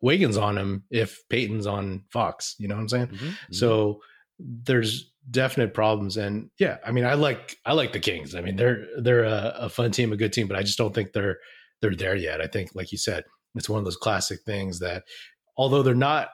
[0.00, 2.54] Wiggins on him if Payton's on Fox.
[2.58, 3.06] You know what I'm saying?
[3.08, 3.52] Mm-hmm, mm-hmm.
[3.52, 4.00] So
[4.38, 8.34] there's definite problems, and yeah, I mean, I like I like the Kings.
[8.34, 10.94] I mean, they're they're a, a fun team, a good team, but I just don't
[10.94, 11.38] think they're
[11.82, 12.40] they're there yet.
[12.40, 15.04] I think, like you said, it's one of those classic things that
[15.56, 16.28] although they're not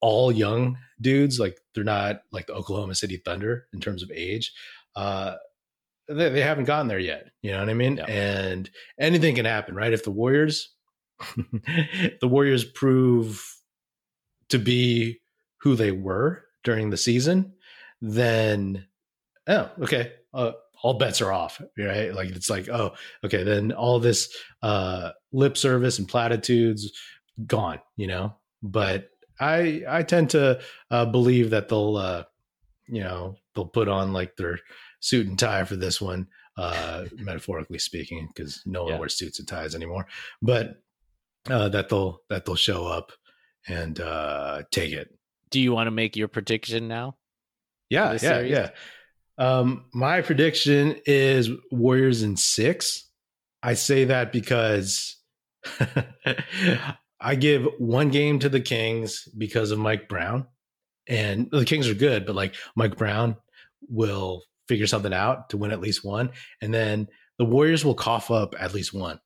[0.00, 4.52] all young dudes, like they're not like the Oklahoma City Thunder in terms of age.
[4.96, 5.34] Uh,
[6.08, 7.28] they, they haven't gotten there yet.
[7.42, 7.96] You know what I mean?
[7.96, 8.06] Yeah.
[8.06, 9.92] And anything can happen, right?
[9.92, 10.74] If the Warriors,
[12.20, 13.56] the Warriors prove
[14.48, 15.20] to be
[15.58, 17.52] who they were during the season,
[18.00, 18.86] then
[19.48, 20.52] oh, okay, uh,
[20.82, 22.14] all bets are off, right?
[22.14, 22.92] Like it's like, oh,
[23.24, 26.90] okay, then all this uh, lip service and platitudes
[27.46, 28.34] gone, you know.
[28.62, 32.24] But I I tend to uh, believe that they'll, uh,
[32.86, 34.58] you know, they'll put on like their
[35.00, 38.98] suit and tie for this one, uh, metaphorically speaking, because no one yeah.
[38.98, 40.06] wears suits and ties anymore.
[40.40, 40.82] But
[41.48, 43.12] uh, that they'll that they'll show up
[43.68, 45.08] and uh, take it.
[45.50, 47.16] Do you want to make your prediction now?
[47.88, 48.50] Yeah, yeah, series?
[48.50, 48.70] yeah.
[49.38, 53.08] Um, my prediction is Warriors in six.
[53.62, 55.16] I say that because
[57.20, 60.46] I give one game to the Kings because of Mike Brown.
[61.08, 63.36] And the Kings are good, but like Mike Brown
[63.88, 66.30] will figure something out to win at least one.
[66.62, 69.18] And then the Warriors will cough up at least one.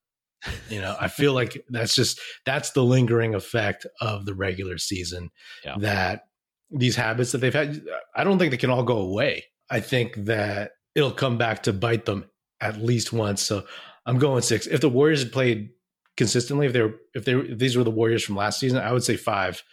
[0.69, 5.31] You know, I feel like that's just that's the lingering effect of the regular season
[5.63, 5.75] yeah.
[5.79, 6.23] that
[6.71, 7.83] these habits that they've had,
[8.15, 9.45] I don't think they can all go away.
[9.69, 12.25] I think that it'll come back to bite them
[12.61, 13.41] at least once.
[13.41, 13.65] So
[14.05, 14.67] I'm going six.
[14.67, 15.69] If the Warriors had played
[16.17, 18.79] consistently, if they were if they were, if these were the Warriors from last season,
[18.79, 19.63] I would say five.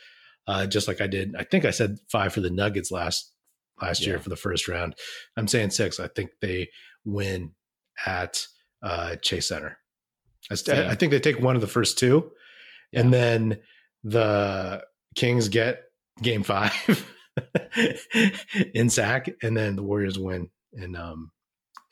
[0.49, 1.37] Uh, just like I did.
[1.37, 3.33] I think I said five for the Nuggets last
[3.81, 4.09] last yeah.
[4.09, 4.95] year for the first round.
[5.37, 6.01] I'm saying six.
[6.01, 6.69] I think they
[7.05, 7.53] win
[8.05, 8.45] at
[8.83, 9.79] uh, Chase Center.
[10.69, 12.31] I, I, think they take one of the first two,
[12.93, 13.01] yeah.
[13.01, 13.59] and then
[14.05, 14.85] the
[15.15, 15.85] Kings get
[16.23, 17.07] Game Five
[18.75, 21.31] in Sac, and then the Warriors win in um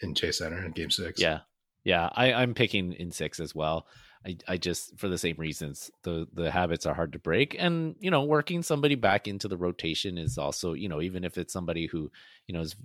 [0.01, 1.21] in Chase Center in Game Six.
[1.21, 1.41] Yeah,
[1.85, 2.09] yeah.
[2.15, 3.87] I, I'm picking in six as well.
[4.27, 7.95] I, I just for the same reasons the the habits are hard to break and
[8.01, 11.53] you know working somebody back into the rotation is also you know even if it's
[11.53, 12.11] somebody who
[12.47, 12.77] you know is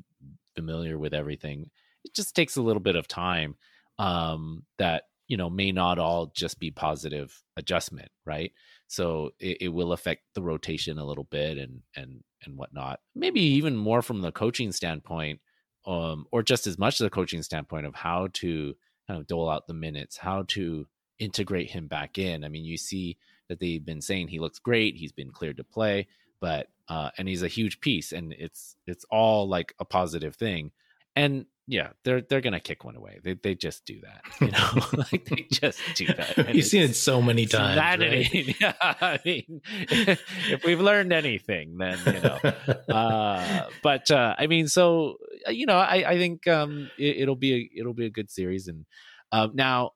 [0.55, 1.69] familiar with everything
[2.05, 3.55] it just takes a little bit of time
[3.99, 8.51] um that you know may not all just be positive adjustment right
[8.87, 13.41] so it, it will affect the rotation a little bit and and and whatnot maybe
[13.41, 15.39] even more from the coaching standpoint
[15.85, 18.75] um or just as much as the coaching standpoint of how to
[19.07, 20.87] kind of dole out the minutes how to
[21.19, 22.43] integrate him back in.
[22.43, 23.17] I mean, you see
[23.49, 26.07] that they've been saying he looks great, he's been cleared to play,
[26.41, 30.71] but uh, and he's a huge piece, and it's it's all like a positive thing.
[31.15, 33.19] And yeah, they're they're gonna kick one away.
[33.23, 36.53] They they just do that, you know, like they just do that.
[36.55, 37.77] You've seen it so many times.
[37.77, 38.59] Right?
[38.61, 42.93] yeah, I mean, if we've learned anything, then you know.
[42.93, 45.17] Uh, but uh, I mean, so
[45.49, 48.67] you know, I I think um, it, will be a it'll be a good series,
[48.67, 48.85] and
[49.31, 49.91] uh, now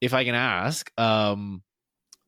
[0.00, 1.62] if I can ask, um,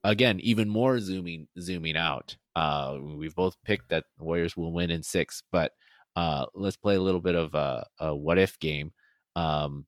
[0.04, 2.36] again, even more zooming zooming out.
[2.54, 5.72] Uh, we've both picked that Warriors will win in six, but
[6.16, 8.92] uh, let's play a little bit of a, a what if game.
[9.36, 9.86] Um,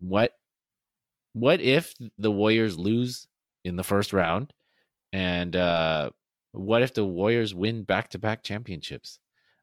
[0.00, 0.32] what
[1.34, 3.26] what if the Warriors lose
[3.64, 4.52] in the first round,
[5.12, 6.10] and uh,
[6.52, 9.18] what if the Warriors win back to back championships?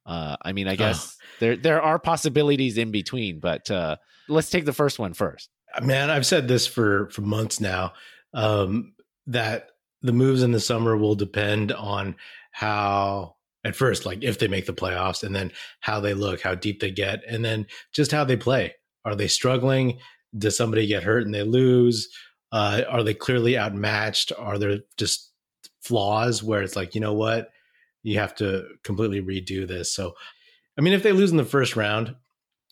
[0.06, 1.26] Uh, I mean, I guess oh.
[1.40, 3.98] there there are possibilities in between, but uh,
[4.28, 5.50] let's take the first one first
[5.82, 7.94] man, I've said this for for months now
[8.34, 8.94] um,
[9.28, 9.70] that
[10.02, 12.16] the moves in the summer will depend on
[12.52, 16.56] how at first like if they make the playoffs and then how they look how
[16.56, 18.74] deep they get and then just how they play.
[19.06, 20.00] Are they struggling?
[20.38, 22.10] Does somebody get hurt and they lose?
[22.52, 24.32] Uh, are they clearly outmatched?
[24.38, 25.32] Are there just
[25.82, 27.50] flaws where it's like you know what?
[28.04, 29.94] You have to completely redo this.
[29.94, 30.14] So
[30.78, 32.16] i mean if they lose in the first round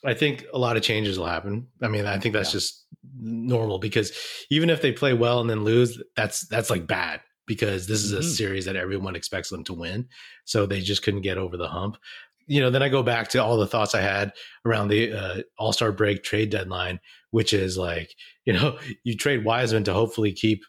[0.05, 1.67] I think a lot of changes will happen.
[1.81, 2.59] I mean, I think that's yeah.
[2.59, 2.85] just
[3.19, 4.11] normal because
[4.49, 8.13] even if they play well and then lose, that's that's like bad because this is
[8.13, 8.27] a mm-hmm.
[8.27, 10.07] series that everyone expects them to win.
[10.45, 11.97] So they just couldn't get over the hump.
[12.45, 14.33] You know, then I go back to all the thoughts I had
[14.65, 16.99] around the uh, All Star break trade deadline,
[17.31, 18.13] which is like,
[18.45, 20.63] you know, you trade Wiseman to hopefully keep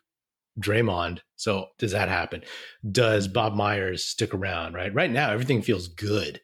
[0.60, 1.20] Draymond.
[1.36, 2.42] So does that happen?
[2.90, 4.74] Does Bob Myers stick around?
[4.74, 4.92] Right.
[4.92, 6.40] Right now, everything feels good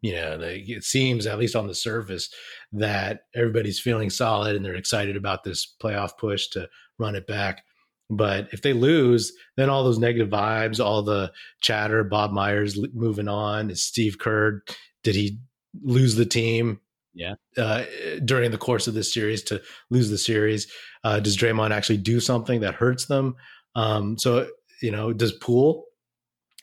[0.00, 2.30] you know, they, it seems at least on the surface
[2.72, 7.64] that everybody's feeling solid and they're excited about this playoff push to run it back.
[8.10, 13.28] But if they lose, then all those negative vibes, all the chatter, Bob Myers moving
[13.28, 14.62] on, is Steve Kerr,
[15.04, 15.38] did he
[15.82, 16.80] lose the team?
[17.14, 17.34] Yeah.
[17.56, 17.84] Uh,
[18.24, 20.72] during the course of this series to lose the series,
[21.04, 23.36] uh, does Draymond actually do something that hurts them?
[23.74, 24.48] Um, so
[24.80, 25.84] you know, does Poole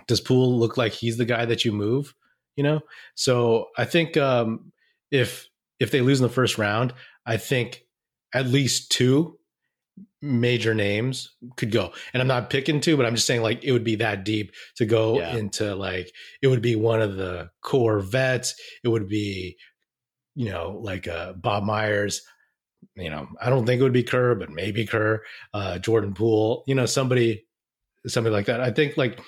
[0.07, 2.13] does Poole look like he's the guy that you move?
[2.55, 2.81] You know,
[3.15, 4.71] so I think um,
[5.11, 5.47] if
[5.79, 6.93] if they lose in the first round,
[7.25, 7.83] I think
[8.33, 9.37] at least two
[10.21, 11.91] major names could go.
[12.13, 14.53] And I'm not picking two, but I'm just saying like it would be that deep
[14.77, 15.35] to go yeah.
[15.35, 18.55] into like it would be one of the core vets.
[18.83, 19.57] It would be,
[20.35, 22.21] you know, like uh, Bob Myers.
[22.95, 26.63] You know, I don't think it would be Kerr, but maybe Kerr, uh, Jordan Poole.
[26.67, 27.45] You know, somebody,
[28.07, 28.61] somebody like that.
[28.61, 29.19] I think like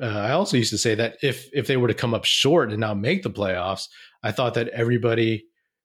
[0.00, 2.70] uh, I also used to say that if if they were to come up short
[2.70, 3.88] and not make the playoffs,
[4.22, 5.44] I thought that everybody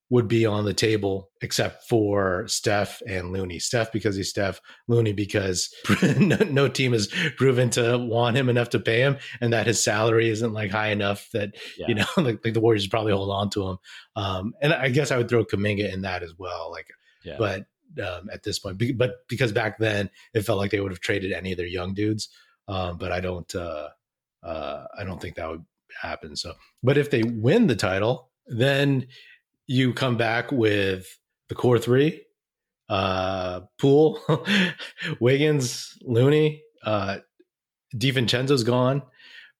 [0.10, 3.58] would be on the table except for Steph and Looney.
[3.58, 5.74] Steph because he's Steph, Looney because
[6.20, 9.84] no, no, team has proven to want him enough to pay him, and that his
[9.84, 11.88] salary isn't like high enough that yeah.
[11.88, 13.78] you know like, like, the Warriors probably hold on to him.
[14.16, 16.72] Um, and I guess I would throw Kuminga in that as well.
[16.72, 16.88] Like,
[17.24, 17.38] yeah.
[17.40, 17.66] but
[18.04, 21.32] um, at this point, but because back then it felt like they would have traded
[21.32, 22.30] any of their young dudes.
[22.68, 23.90] Um, but I don't, uh,
[24.44, 25.66] uh, I don't think that would
[26.02, 26.36] happen.
[26.36, 29.08] So, but if they win the title, then
[29.68, 31.08] you come back with
[31.50, 32.22] the core three,
[32.90, 34.20] uh, Poole,
[35.20, 37.18] Wiggins, Looney, uh,
[37.96, 39.02] DiVincenzo's gone,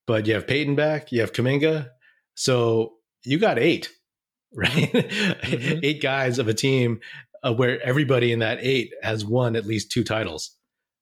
[0.08, 1.90] but you have Peyton back, you have Kuminga.
[2.36, 3.90] So you got eight,
[4.56, 4.72] right?
[4.72, 5.80] Mm-hmm.
[5.84, 7.00] eight guys of a team
[7.44, 10.52] uh, where everybody in that eight has won at least two titles.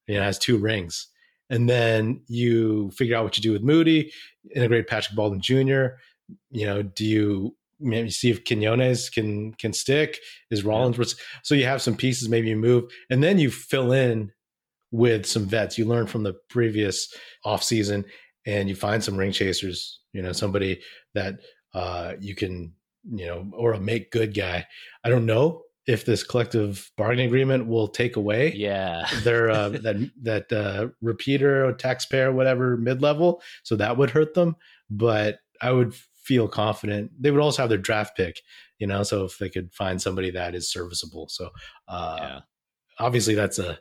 [0.07, 1.07] It has two rings.
[1.49, 4.11] And then you figure out what you do with Moody,
[4.55, 5.97] integrate Patrick Baldwin Jr.
[6.49, 10.19] You know, do you maybe see if Quinones can can stick.
[10.51, 11.05] Is Rollins yeah.
[11.43, 14.31] so you have some pieces maybe you move and then you fill in
[14.91, 17.13] with some vets you learn from the previous
[17.45, 18.05] offseason
[18.45, 20.81] and you find some ring chasers, you know, somebody
[21.13, 21.35] that
[21.73, 22.73] uh, you can,
[23.11, 24.65] you know, or a make good guy.
[25.03, 30.11] I don't know if this collective bargaining agreement will take away yeah their uh, that
[30.21, 34.55] that uh, repeater or taxpayer whatever mid level, so that would hurt them.
[34.89, 37.11] But I would feel confident.
[37.19, 38.41] They would also have their draft pick,
[38.79, 41.27] you know, so if they could find somebody that is serviceable.
[41.29, 41.49] So
[41.87, 42.39] uh, yeah.
[42.99, 43.79] obviously that's a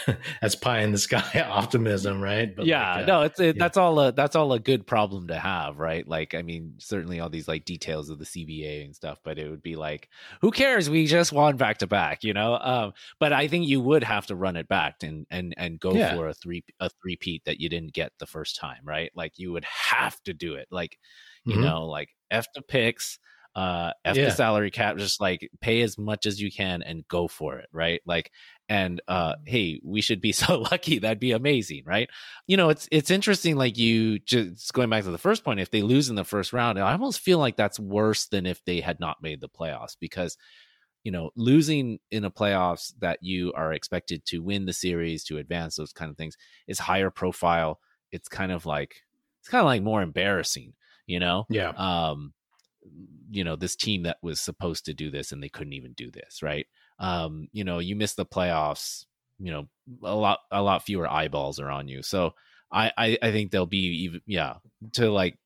[0.40, 2.54] that's pie in the sky optimism, right?
[2.54, 3.62] But yeah, like, uh, no, it's it, yeah.
[3.62, 6.06] that's all a that's all a good problem to have, right?
[6.06, 9.48] Like, I mean, certainly all these like details of the CBA and stuff, but it
[9.48, 10.08] would be like,
[10.40, 10.90] who cares?
[10.90, 12.56] We just won back to back, you know.
[12.56, 15.94] Um, but I think you would have to run it back and and and go
[15.94, 16.14] yeah.
[16.14, 19.10] for a three a three peat that you didn't get the first time, right?
[19.14, 20.98] Like you would have to do it, like
[21.44, 21.64] you mm-hmm.
[21.64, 23.18] know, like F the picks,
[23.54, 24.26] uh, F yeah.
[24.26, 27.68] the salary cap, just like pay as much as you can and go for it,
[27.72, 28.00] right?
[28.04, 28.30] Like,
[28.68, 30.98] and uh, hey, we should be so lucky.
[30.98, 32.08] That'd be amazing, right?
[32.46, 33.56] You know, it's it's interesting.
[33.56, 36.52] Like you just going back to the first point, if they lose in the first
[36.52, 39.96] round, I almost feel like that's worse than if they had not made the playoffs
[40.00, 40.36] because
[41.04, 45.38] you know losing in a playoffs that you are expected to win the series to
[45.38, 47.78] advance those kind of things is higher profile
[48.10, 48.96] it's kind of like
[49.40, 50.72] it's kind of like more embarrassing
[51.06, 51.46] you know?
[51.48, 51.70] Yeah.
[51.70, 52.32] Um
[53.30, 56.10] you know this team that was supposed to do this and they couldn't even do
[56.10, 56.66] this right?
[56.98, 59.04] Um you know you miss the playoffs
[59.38, 59.68] you know
[60.02, 62.02] a lot a lot fewer eyeballs are on you.
[62.02, 62.34] So
[62.72, 64.54] i i, I think they'll be even yeah
[64.92, 65.38] to like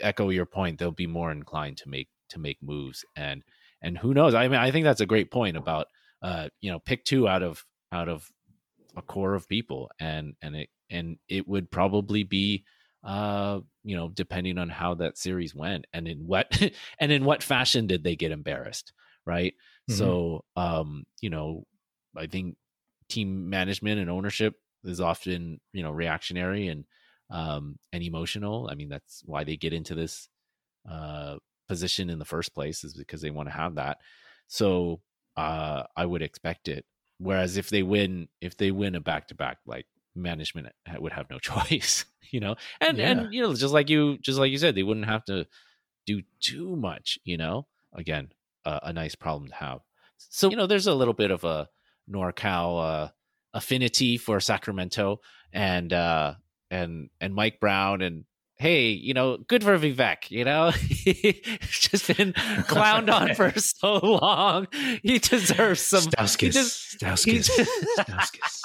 [0.00, 3.42] echo your point they'll be more inclined to make to make moves and
[3.82, 4.34] and who knows?
[4.34, 5.86] I mean i think that's a great point about
[6.22, 8.28] uh you know pick two out of out of
[8.96, 12.64] a core of people and and it and it would probably be
[13.04, 16.58] uh, you know, depending on how that series went and in what
[16.98, 18.92] and in what fashion did they get embarrassed,
[19.26, 19.52] right?
[19.90, 19.98] Mm-hmm.
[19.98, 21.64] So, um, you know,
[22.16, 22.56] I think
[23.08, 26.84] team management and ownership is often, you know, reactionary and
[27.30, 28.68] um and emotional.
[28.70, 30.28] I mean, that's why they get into this
[30.90, 31.36] uh
[31.68, 33.98] position in the first place is because they want to have that.
[34.46, 35.00] So,
[35.36, 36.86] uh I would expect it.
[37.18, 41.28] Whereas if they win if they win a back to back like management would have
[41.30, 43.10] no choice you know and yeah.
[43.10, 45.46] and you know just like you just like you said they wouldn't have to
[46.06, 48.30] do too much you know again
[48.64, 49.80] uh, a nice problem to have
[50.16, 51.68] so you know there's a little bit of a
[52.10, 53.08] norcal uh,
[53.52, 55.20] affinity for sacramento
[55.52, 56.34] and uh
[56.70, 58.24] and and mike brown and
[58.56, 60.70] hey, you know, good for Vivek, you know?
[60.70, 64.68] He's just been clowned on for so long.
[65.02, 66.40] He deserves some Stauskas.
[66.40, 67.50] He just, Stauskas.
[67.98, 68.60] Stauskas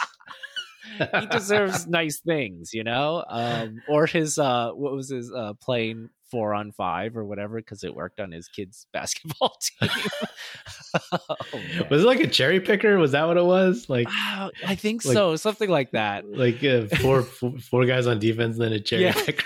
[0.98, 3.24] he deserves nice things, you know.
[3.28, 7.84] Um, or his uh, what was his uh, playing four on five or whatever because
[7.84, 9.90] it worked on his kid's basketball team.
[11.12, 12.98] oh, was it like a cherry picker?
[12.98, 13.90] Was that what it was?
[13.90, 16.30] Like uh, I think like, so, something like that.
[16.30, 17.24] Like uh, four
[17.70, 19.14] four guys on defense, and then a cherry yeah.
[19.14, 19.46] picker.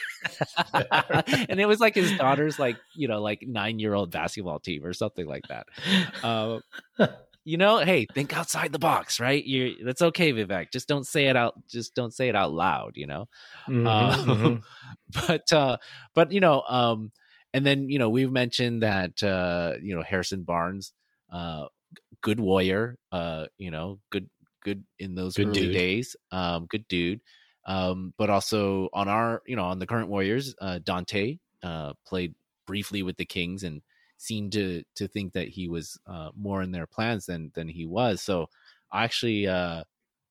[1.50, 4.86] and it was like his daughter's like you know like nine year old basketball team
[4.86, 5.66] or something like that.
[6.24, 6.60] Uh,
[7.46, 9.44] you know, hey, think outside the box, right?
[9.44, 10.72] You that's okay, Vivek.
[10.72, 11.56] Just don't say it out.
[11.68, 12.94] Just don't say it out loud.
[12.96, 13.30] You know,
[13.68, 15.28] mm-hmm, um, mm-hmm.
[15.28, 15.78] but uh,
[16.14, 17.12] but you know, um,
[17.54, 20.94] and then you know we've mentioned that uh, you know Harrison Barnes,
[21.32, 21.66] uh,
[22.22, 24.30] good warrior, uh, you know, good
[24.64, 25.74] good in those good early dude.
[25.74, 27.22] days, um, good dude.
[27.66, 32.36] Um, but also on our, you know, on the current Warriors, uh, Dante uh, played
[32.68, 33.82] briefly with the Kings and
[34.24, 37.86] seemed to to think that he was uh, more in their plans than than he
[37.86, 38.22] was.
[38.22, 38.48] So
[38.92, 39.84] I actually uh,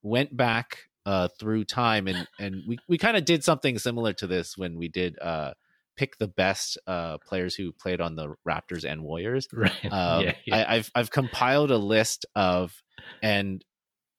[0.03, 4.27] went back uh, through time and and we we kind of did something similar to
[4.27, 5.53] this when we did uh,
[5.97, 9.47] pick the best uh, players who played on the Raptors and Warriors.
[9.53, 9.73] Right.
[9.93, 10.57] Um, yeah, yeah.
[10.57, 12.83] I, I've I've compiled a list of
[13.23, 13.65] and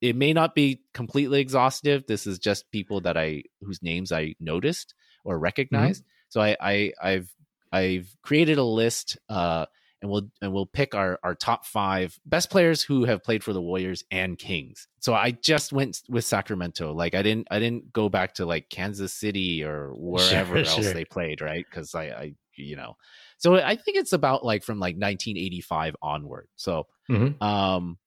[0.02, 2.06] it may not be completely exhaustive.
[2.08, 4.94] This is just people that I whose names I noticed
[5.24, 6.04] or recognized.
[6.04, 6.10] Mm-hmm.
[6.30, 7.34] So I, I I've
[7.74, 9.66] I've created a list, uh,
[10.02, 13.54] and we'll and we'll pick our our top five best players who have played for
[13.54, 14.88] the Warriors and Kings.
[15.00, 16.94] So I just went with Sacramento.
[16.94, 20.86] Like I didn't I didn't go back to like Kansas City or wherever sure, else
[20.86, 20.94] sure.
[20.94, 21.66] they played, right?
[21.68, 22.96] Because I, I you know,
[23.38, 26.48] so I think it's about like from like 1985 onward.
[26.56, 27.44] So, mm-hmm.
[27.44, 27.98] um,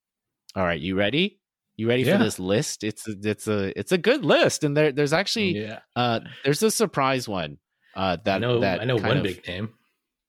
[0.54, 1.40] all right, you ready?
[1.76, 2.16] You ready yeah.
[2.16, 2.84] for this list?
[2.84, 5.80] It's a, it's a it's a good list, and there there's actually yeah.
[5.94, 7.58] uh there's a surprise one.
[7.96, 9.70] Uh, that I know, that I know one of, big name.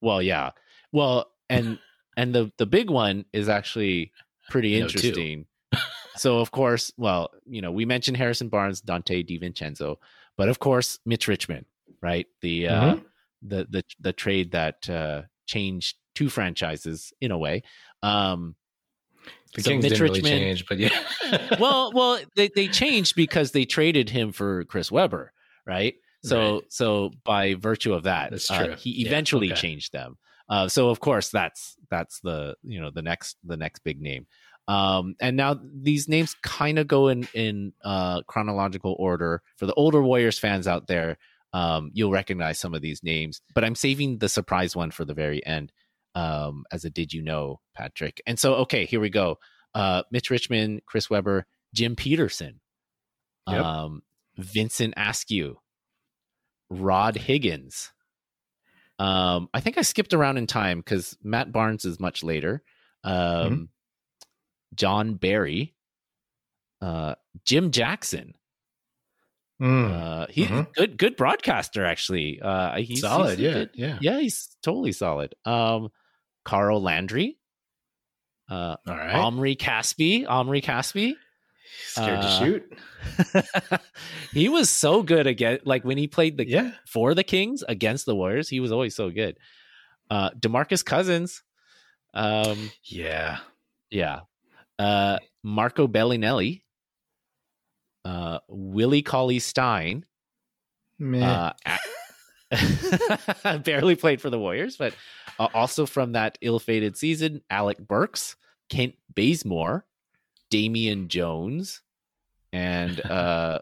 [0.02, 0.52] Well, yeah.
[0.92, 1.80] Well, and
[2.16, 4.12] and the the big one is actually
[4.50, 5.46] pretty interesting.
[6.16, 9.98] so of course, well, you know, we mentioned Harrison Barnes, Dante DiVincenzo,
[10.38, 11.66] but of course, Mitch Richmond,
[12.02, 12.26] right?
[12.42, 13.06] The uh, mm-hmm.
[13.42, 17.64] the the the trade that uh, changed two franchises in a way.
[18.02, 18.56] Um,
[19.56, 21.58] the so Kings Mitch didn't Richmond, really change, but yeah.
[21.60, 25.34] well, well, they they changed because they traded him for Chris Webber,
[25.66, 25.96] right?
[26.24, 26.64] So right.
[26.70, 29.62] so by virtue of that, uh, he eventually yeah, okay.
[29.62, 30.18] changed them.
[30.50, 34.28] Uh, so of course that's that's the you know the next the next big name.
[34.68, 39.74] Um, and now these names kind of go in in uh, chronological order for the
[39.76, 41.18] older Warriors fans out there.
[41.54, 45.14] Um, you'll recognize some of these names, but I'm saving the surprise one for the
[45.14, 45.72] very end
[46.16, 48.22] um, as a did you know, Patrick.
[48.26, 49.38] And so okay, here we go.
[49.74, 52.60] Uh, Mitch Richmond, Chris Webber, Jim Peterson,
[53.48, 53.64] yep.
[53.64, 54.02] um,
[54.38, 55.60] Vincent Askew,
[56.70, 57.92] Rod Higgins.
[59.00, 62.64] Um, I think I skipped around in time because Matt Barnes is much later.
[63.04, 63.64] Um, mm-hmm.
[64.76, 65.76] Jon Barry,
[66.82, 67.16] uh,
[67.46, 68.34] Jim Jackson.
[69.62, 69.92] Mm.
[69.92, 70.72] Uh, he's mm-hmm.
[70.76, 72.40] good, good broadcaster actually.
[72.42, 73.40] Uh, he's solid.
[73.40, 74.20] He's yeah, good, yeah, yeah.
[74.20, 75.36] He's totally solid.
[75.46, 75.90] Um,
[76.46, 77.38] Carl Landry.
[78.50, 79.16] Uh, All right.
[79.16, 80.26] Omri Caspi.
[80.28, 81.16] Omri Caspi.
[81.88, 83.82] Scared uh, to shoot.
[84.34, 85.60] he was so good again.
[85.64, 86.72] Like when he played the yeah.
[86.86, 89.38] for the Kings against the Warriors, he was always so good.
[90.10, 91.44] Uh Demarcus Cousins.
[92.14, 93.40] Um Yeah.
[93.90, 94.22] Yeah.
[94.80, 96.62] Uh Marco Belinelli.
[98.06, 100.06] Uh Willie Cauley Stein.
[101.00, 101.24] Man.
[101.24, 101.78] Uh,
[103.64, 104.94] barely played for the Warriors, but
[105.40, 108.36] uh, also from that ill-fated season, Alec Burks,
[108.70, 109.86] Kent Bazemore,
[110.50, 111.82] Damian Jones
[112.54, 113.60] and uh,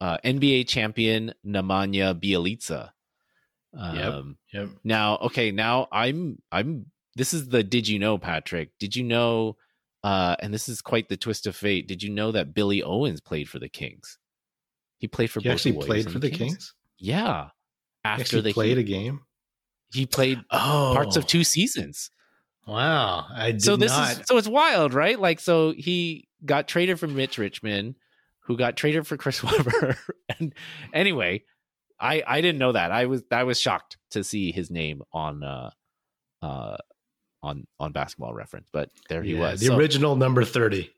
[0.00, 2.90] uh, NBA champion Nemanja Bjelica.
[3.76, 4.62] Um, yep.
[4.62, 4.76] Yep.
[4.84, 6.86] Now, okay, now I'm I'm.
[7.16, 8.70] This is the did you know, Patrick?
[8.78, 9.56] Did you know?
[10.02, 11.88] Uh, and this is quite the twist of fate.
[11.88, 14.18] Did you know that Billy Owens played for the Kings?
[14.98, 15.40] He played for.
[15.40, 16.38] He actually played for the Kings?
[16.38, 16.74] Kings?
[16.98, 17.48] Yeah.
[18.04, 19.22] After they played a game,
[19.92, 20.92] he played oh.
[20.94, 22.10] parts of two seasons.
[22.66, 24.12] Wow, I did so this not.
[24.12, 25.18] is so it's wild, right?
[25.18, 27.96] Like, so he got traded from Mitch Richmond,
[28.40, 29.98] who got traded for Chris Webber,
[30.38, 30.54] and
[30.92, 31.42] anyway,
[32.00, 32.90] I I didn't know that.
[32.90, 35.70] I was I was shocked to see his name on uh
[36.42, 36.76] uh
[37.42, 40.90] on on Basketball Reference, but there he yeah, was, the so, original number thirty.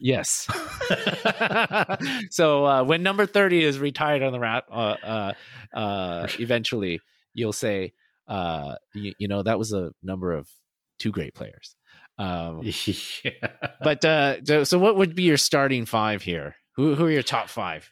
[0.00, 0.46] Yes.
[2.30, 5.32] so uh, when number thirty is retired on the rat, uh, uh,
[5.72, 7.00] uh, eventually
[7.32, 7.92] you'll say,
[8.28, 10.48] uh, you, you know, that was a number of
[11.04, 11.76] two great players.
[12.18, 12.62] Um,
[13.22, 13.30] yeah.
[13.82, 16.56] But uh, so, what would be your starting five here?
[16.76, 17.90] Who who are your top five?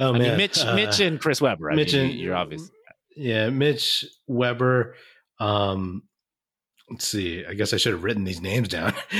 [0.00, 1.70] Oh I man, mean, Mitch, uh, Mitch, and Chris Webber.
[1.70, 2.70] I Mitch mean, and you're obvious.
[3.16, 4.94] Yeah, Mitch Webber.
[5.40, 6.04] Um,
[6.88, 7.44] let's see.
[7.44, 8.92] I guess I should have written these names down.
[9.10, 9.18] Do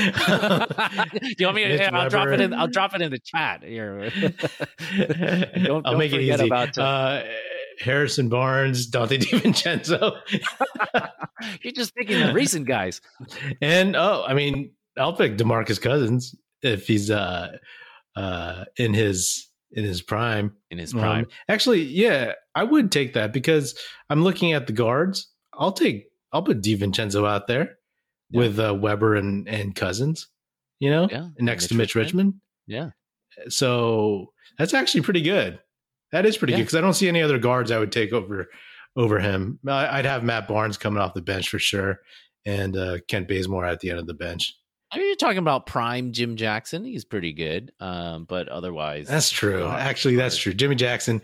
[1.37, 1.93] you want me to?
[1.93, 2.53] I'll drop it in.
[2.53, 4.09] I'll drop it in the chat here.
[5.55, 6.45] don't, I'll don't make it easy.
[6.45, 7.23] About, uh,
[7.79, 10.17] Harrison Barnes, Dante DiVincenzo.
[11.61, 13.01] You're just picking the recent guys.
[13.61, 17.57] And oh, I mean, I'll pick DeMarcus Cousins if he's uh
[18.15, 20.53] uh in his in his prime.
[20.71, 21.25] In his prime.
[21.25, 23.77] Um, actually, yeah, I would take that because
[24.09, 25.31] I'm looking at the guards.
[25.53, 27.77] I'll take I'll put DiVincenzo out there
[28.29, 28.39] yeah.
[28.39, 30.27] with uh, Webber and and Cousins,
[30.79, 31.29] you know, yeah.
[31.39, 32.33] next Mitch to Mitch Richmond.
[32.67, 32.93] Richmond.
[33.37, 33.49] Yeah.
[33.49, 35.59] So that's actually pretty good.
[36.11, 36.59] That is pretty yeah.
[36.59, 38.47] good because I don't see any other guards I would take over
[38.95, 39.59] over him.
[39.67, 41.99] I'd have Matt Barnes coming off the bench for sure,
[42.45, 44.53] and uh, Kent Bazemore at the end of the bench.
[44.91, 46.83] I mean, you're talking about prime Jim Jackson.
[46.83, 49.65] He's pretty good, um, but otherwise, that's true.
[49.67, 50.53] Actually, that's true.
[50.53, 51.21] Jimmy Jackson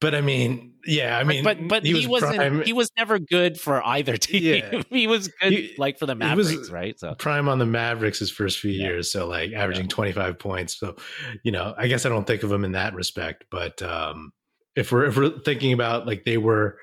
[0.00, 3.18] but I mean, yeah, I mean, but but, he, he was not he was never
[3.18, 4.62] good for either team.
[4.72, 4.82] Yeah.
[4.90, 6.98] he was good he, like for the Mavericks, right?
[6.98, 8.86] So prime on the Mavericks his first few yeah.
[8.86, 9.94] years, so like averaging yeah.
[9.94, 10.78] 25 points.
[10.78, 10.96] So,
[11.42, 14.32] you know, I guess I don't think of him in that respect, but um
[14.76, 16.78] if we're if we're thinking about like they were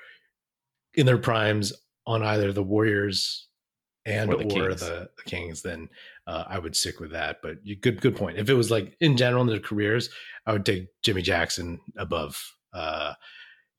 [0.93, 1.73] in their primes
[2.05, 3.47] on either the Warriors
[4.05, 4.81] and or the, or Kings.
[4.81, 5.89] The, the, Kings, then
[6.25, 7.37] uh, I would stick with that.
[7.43, 8.37] But you, good good point.
[8.37, 10.09] If it was like in general in their careers,
[10.45, 12.41] I would take Jimmy Jackson above
[12.73, 13.13] uh,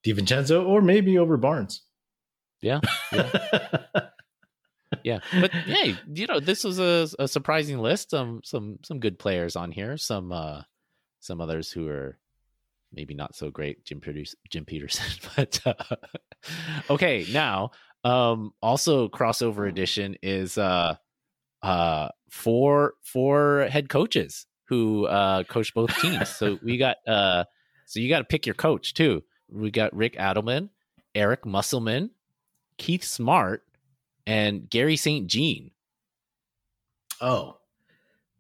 [0.05, 1.82] DiVincenzo or maybe over Barnes.
[2.61, 2.80] Yeah.
[3.12, 3.30] Yeah.
[5.05, 5.18] yeah.
[5.40, 8.11] But hey, you know, this was a, a, surprising list.
[8.11, 9.96] Some some some good players on here.
[9.96, 10.62] Some uh
[11.20, 12.18] some others who are
[12.92, 13.84] maybe not so great.
[13.84, 15.07] Jim Peters, Jim Peterson.
[15.36, 15.96] But uh,
[16.90, 17.70] okay, now
[18.05, 20.96] um also crossover edition is uh
[21.62, 26.28] uh four four head coaches who uh coach both teams.
[26.28, 27.44] so we got uh
[27.86, 29.22] so you got to pick your coach too.
[29.51, 30.70] We got Rick Adelman,
[31.14, 32.11] Eric Musselman,
[32.76, 33.64] Keith Smart,
[34.26, 35.26] and Gary St.
[35.26, 35.70] Jean.
[37.20, 37.59] Oh,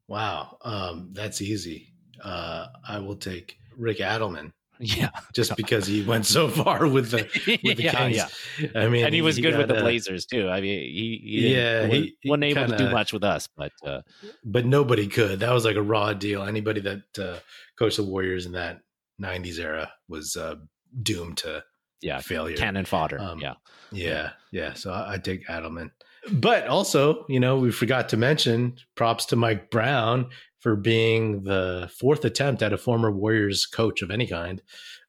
[0.06, 0.58] wow.
[0.62, 1.92] Um, that's easy.
[2.22, 4.52] Uh, I will take Rick Adelman.
[4.80, 7.24] Yeah, just because he went so far with the
[7.64, 8.16] with the yeah, Kings.
[8.60, 8.80] Yeah.
[8.80, 10.48] I mean, and he was he good with the Blazers too.
[10.48, 13.48] I mean, he, he yeah he, he wasn't able kinda, to do much with us,
[13.56, 14.02] but uh,
[14.44, 15.40] but nobody could.
[15.40, 16.44] That was like a raw deal.
[16.44, 17.38] Anybody that uh,
[17.76, 18.82] coached the Warriors in that
[19.20, 20.54] 90s era was uh,
[21.02, 21.64] doomed to
[22.00, 22.56] yeah failure.
[22.56, 23.18] cannon fodder.
[23.20, 23.54] Um, yeah.
[23.90, 24.74] yeah yeah.
[24.74, 25.90] so i, I take adelman.
[26.32, 30.28] But also you know we forgot to mention props to mike brown
[30.60, 34.62] for being the fourth attempt at a former warriors coach of any kind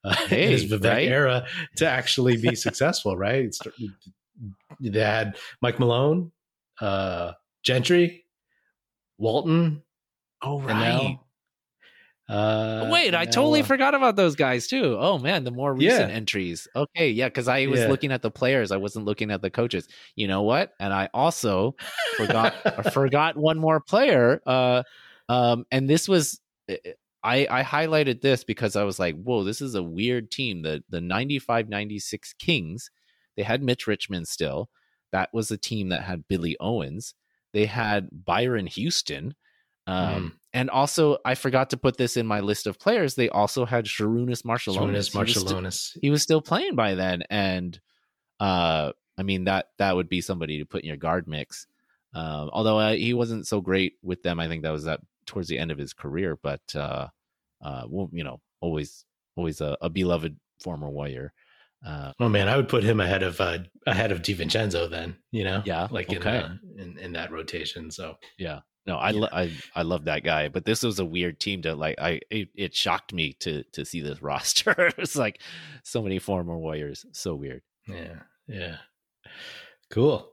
[0.03, 1.07] uh, hey, in his vivek right?
[1.07, 1.45] era
[1.77, 3.53] to actually be successful right?
[4.79, 6.31] They had mike malone
[6.79, 8.25] uh, gentry
[9.17, 9.83] walton
[10.41, 11.19] oh right
[12.29, 14.95] uh, Wait, I totally uh, forgot about those guys too.
[14.99, 16.15] Oh man, the more recent yeah.
[16.15, 16.67] entries.
[16.75, 17.87] Okay, yeah, because I was yeah.
[17.87, 19.87] looking at the players, I wasn't looking at the coaches.
[20.15, 20.73] You know what?
[20.79, 21.75] And I also
[22.17, 24.41] forgot forgot one more player.
[24.45, 24.83] Uh,
[25.27, 26.91] um, and this was eh, eh,
[27.23, 30.61] I I highlighted this because I was like, whoa, this is a weird team.
[30.61, 32.91] The the 95-96 Kings,
[33.37, 34.69] they had Mitch Richmond still.
[35.11, 37.15] That was a team that had Billy Owens.
[37.53, 39.33] They had Byron Houston.
[39.89, 40.31] Um, mm.
[40.53, 43.15] And also, I forgot to put this in my list of players.
[43.15, 45.13] They also had Sarunas Marciulionis.
[45.13, 45.93] Marciulionis.
[45.93, 47.79] He, he, was still playing by then, and
[48.39, 51.67] uh, I mean that that would be somebody to put in your guard mix.
[52.13, 55.47] Um, although uh, he wasn't so great with them, I think that was at towards
[55.47, 56.37] the end of his career.
[56.41, 57.07] But uh,
[57.61, 61.31] uh, well, you know, always always a, a beloved former warrior.
[61.85, 65.15] Uh, oh man, I would put him ahead of uh, ahead of Divincenzo then.
[65.31, 66.43] You know, yeah, like okay.
[66.75, 67.91] in, in in that rotation.
[67.91, 69.19] So yeah, no, I, yeah.
[69.19, 71.99] lo- I I love that guy, but this was a weird team to like.
[71.99, 74.71] I it, it shocked me to to see this roster.
[74.77, 75.41] it was like
[75.83, 77.61] so many former Warriors, so weird.
[77.87, 78.77] Yeah, yeah,
[79.89, 80.31] cool.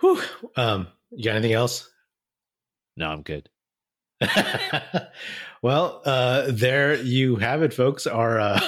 [0.00, 0.22] Whew.
[0.56, 1.90] Um, you got anything else?
[2.96, 3.48] No, I'm good.
[5.62, 8.06] well, uh, there you have it, folks.
[8.06, 8.60] Our uh,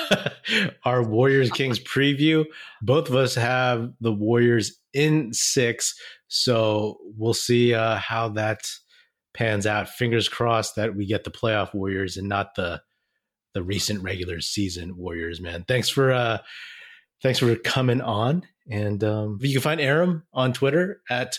[0.85, 2.45] our Warriors Kings preview.
[2.83, 5.95] Both of us have the Warriors in six,
[6.29, 8.69] so we'll see uh, how that
[9.41, 9.89] pans out.
[9.89, 12.83] Fingers crossed that we get the playoff Warriors and not the
[13.55, 15.41] the recent regular season Warriors.
[15.41, 16.39] Man, thanks for uh,
[17.23, 18.43] thanks for coming on.
[18.71, 21.39] And um, you can find Aram on Twitter at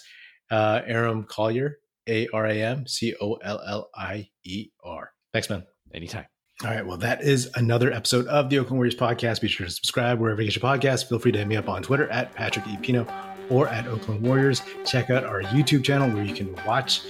[0.50, 1.78] uh, Aram Collier,
[2.10, 5.12] A R A M C O L L I E R.
[5.32, 5.64] Thanks, man.
[5.94, 6.26] Anytime.
[6.64, 6.86] All right.
[6.86, 9.42] Well, that is another episode of the Oakland Warriors podcast.
[9.42, 11.08] Be sure to subscribe wherever you get your podcast.
[11.08, 12.78] Feel free to hit me up on Twitter at Patrick E.
[12.78, 13.06] Pino
[13.52, 14.64] or at Oakland Warriors.
[14.86, 17.02] Check out our YouTube channel where you can watch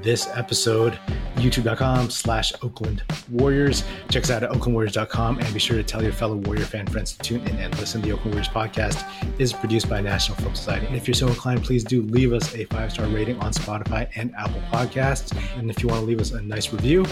[0.00, 0.98] this episode,
[1.34, 3.84] youtube.com slash Oakland Warriors.
[4.08, 7.12] Check us out at oaklandwarriors.com and be sure to tell your fellow Warrior fan friends
[7.12, 8.00] to tune in and listen.
[8.00, 9.04] The Oakland Warriors podcast
[9.40, 10.86] is produced by National Film Society.
[10.86, 14.34] And if you're so inclined, please do leave us a five-star rating on Spotify and
[14.36, 15.36] Apple Podcasts.
[15.58, 17.04] And if you want to leave us a nice review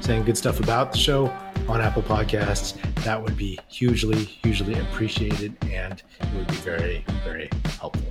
[0.00, 1.26] saying good stuff about the show,
[1.68, 2.74] on Apple Podcasts,
[3.04, 8.10] that would be hugely, hugely appreciated and it would be very, very helpful.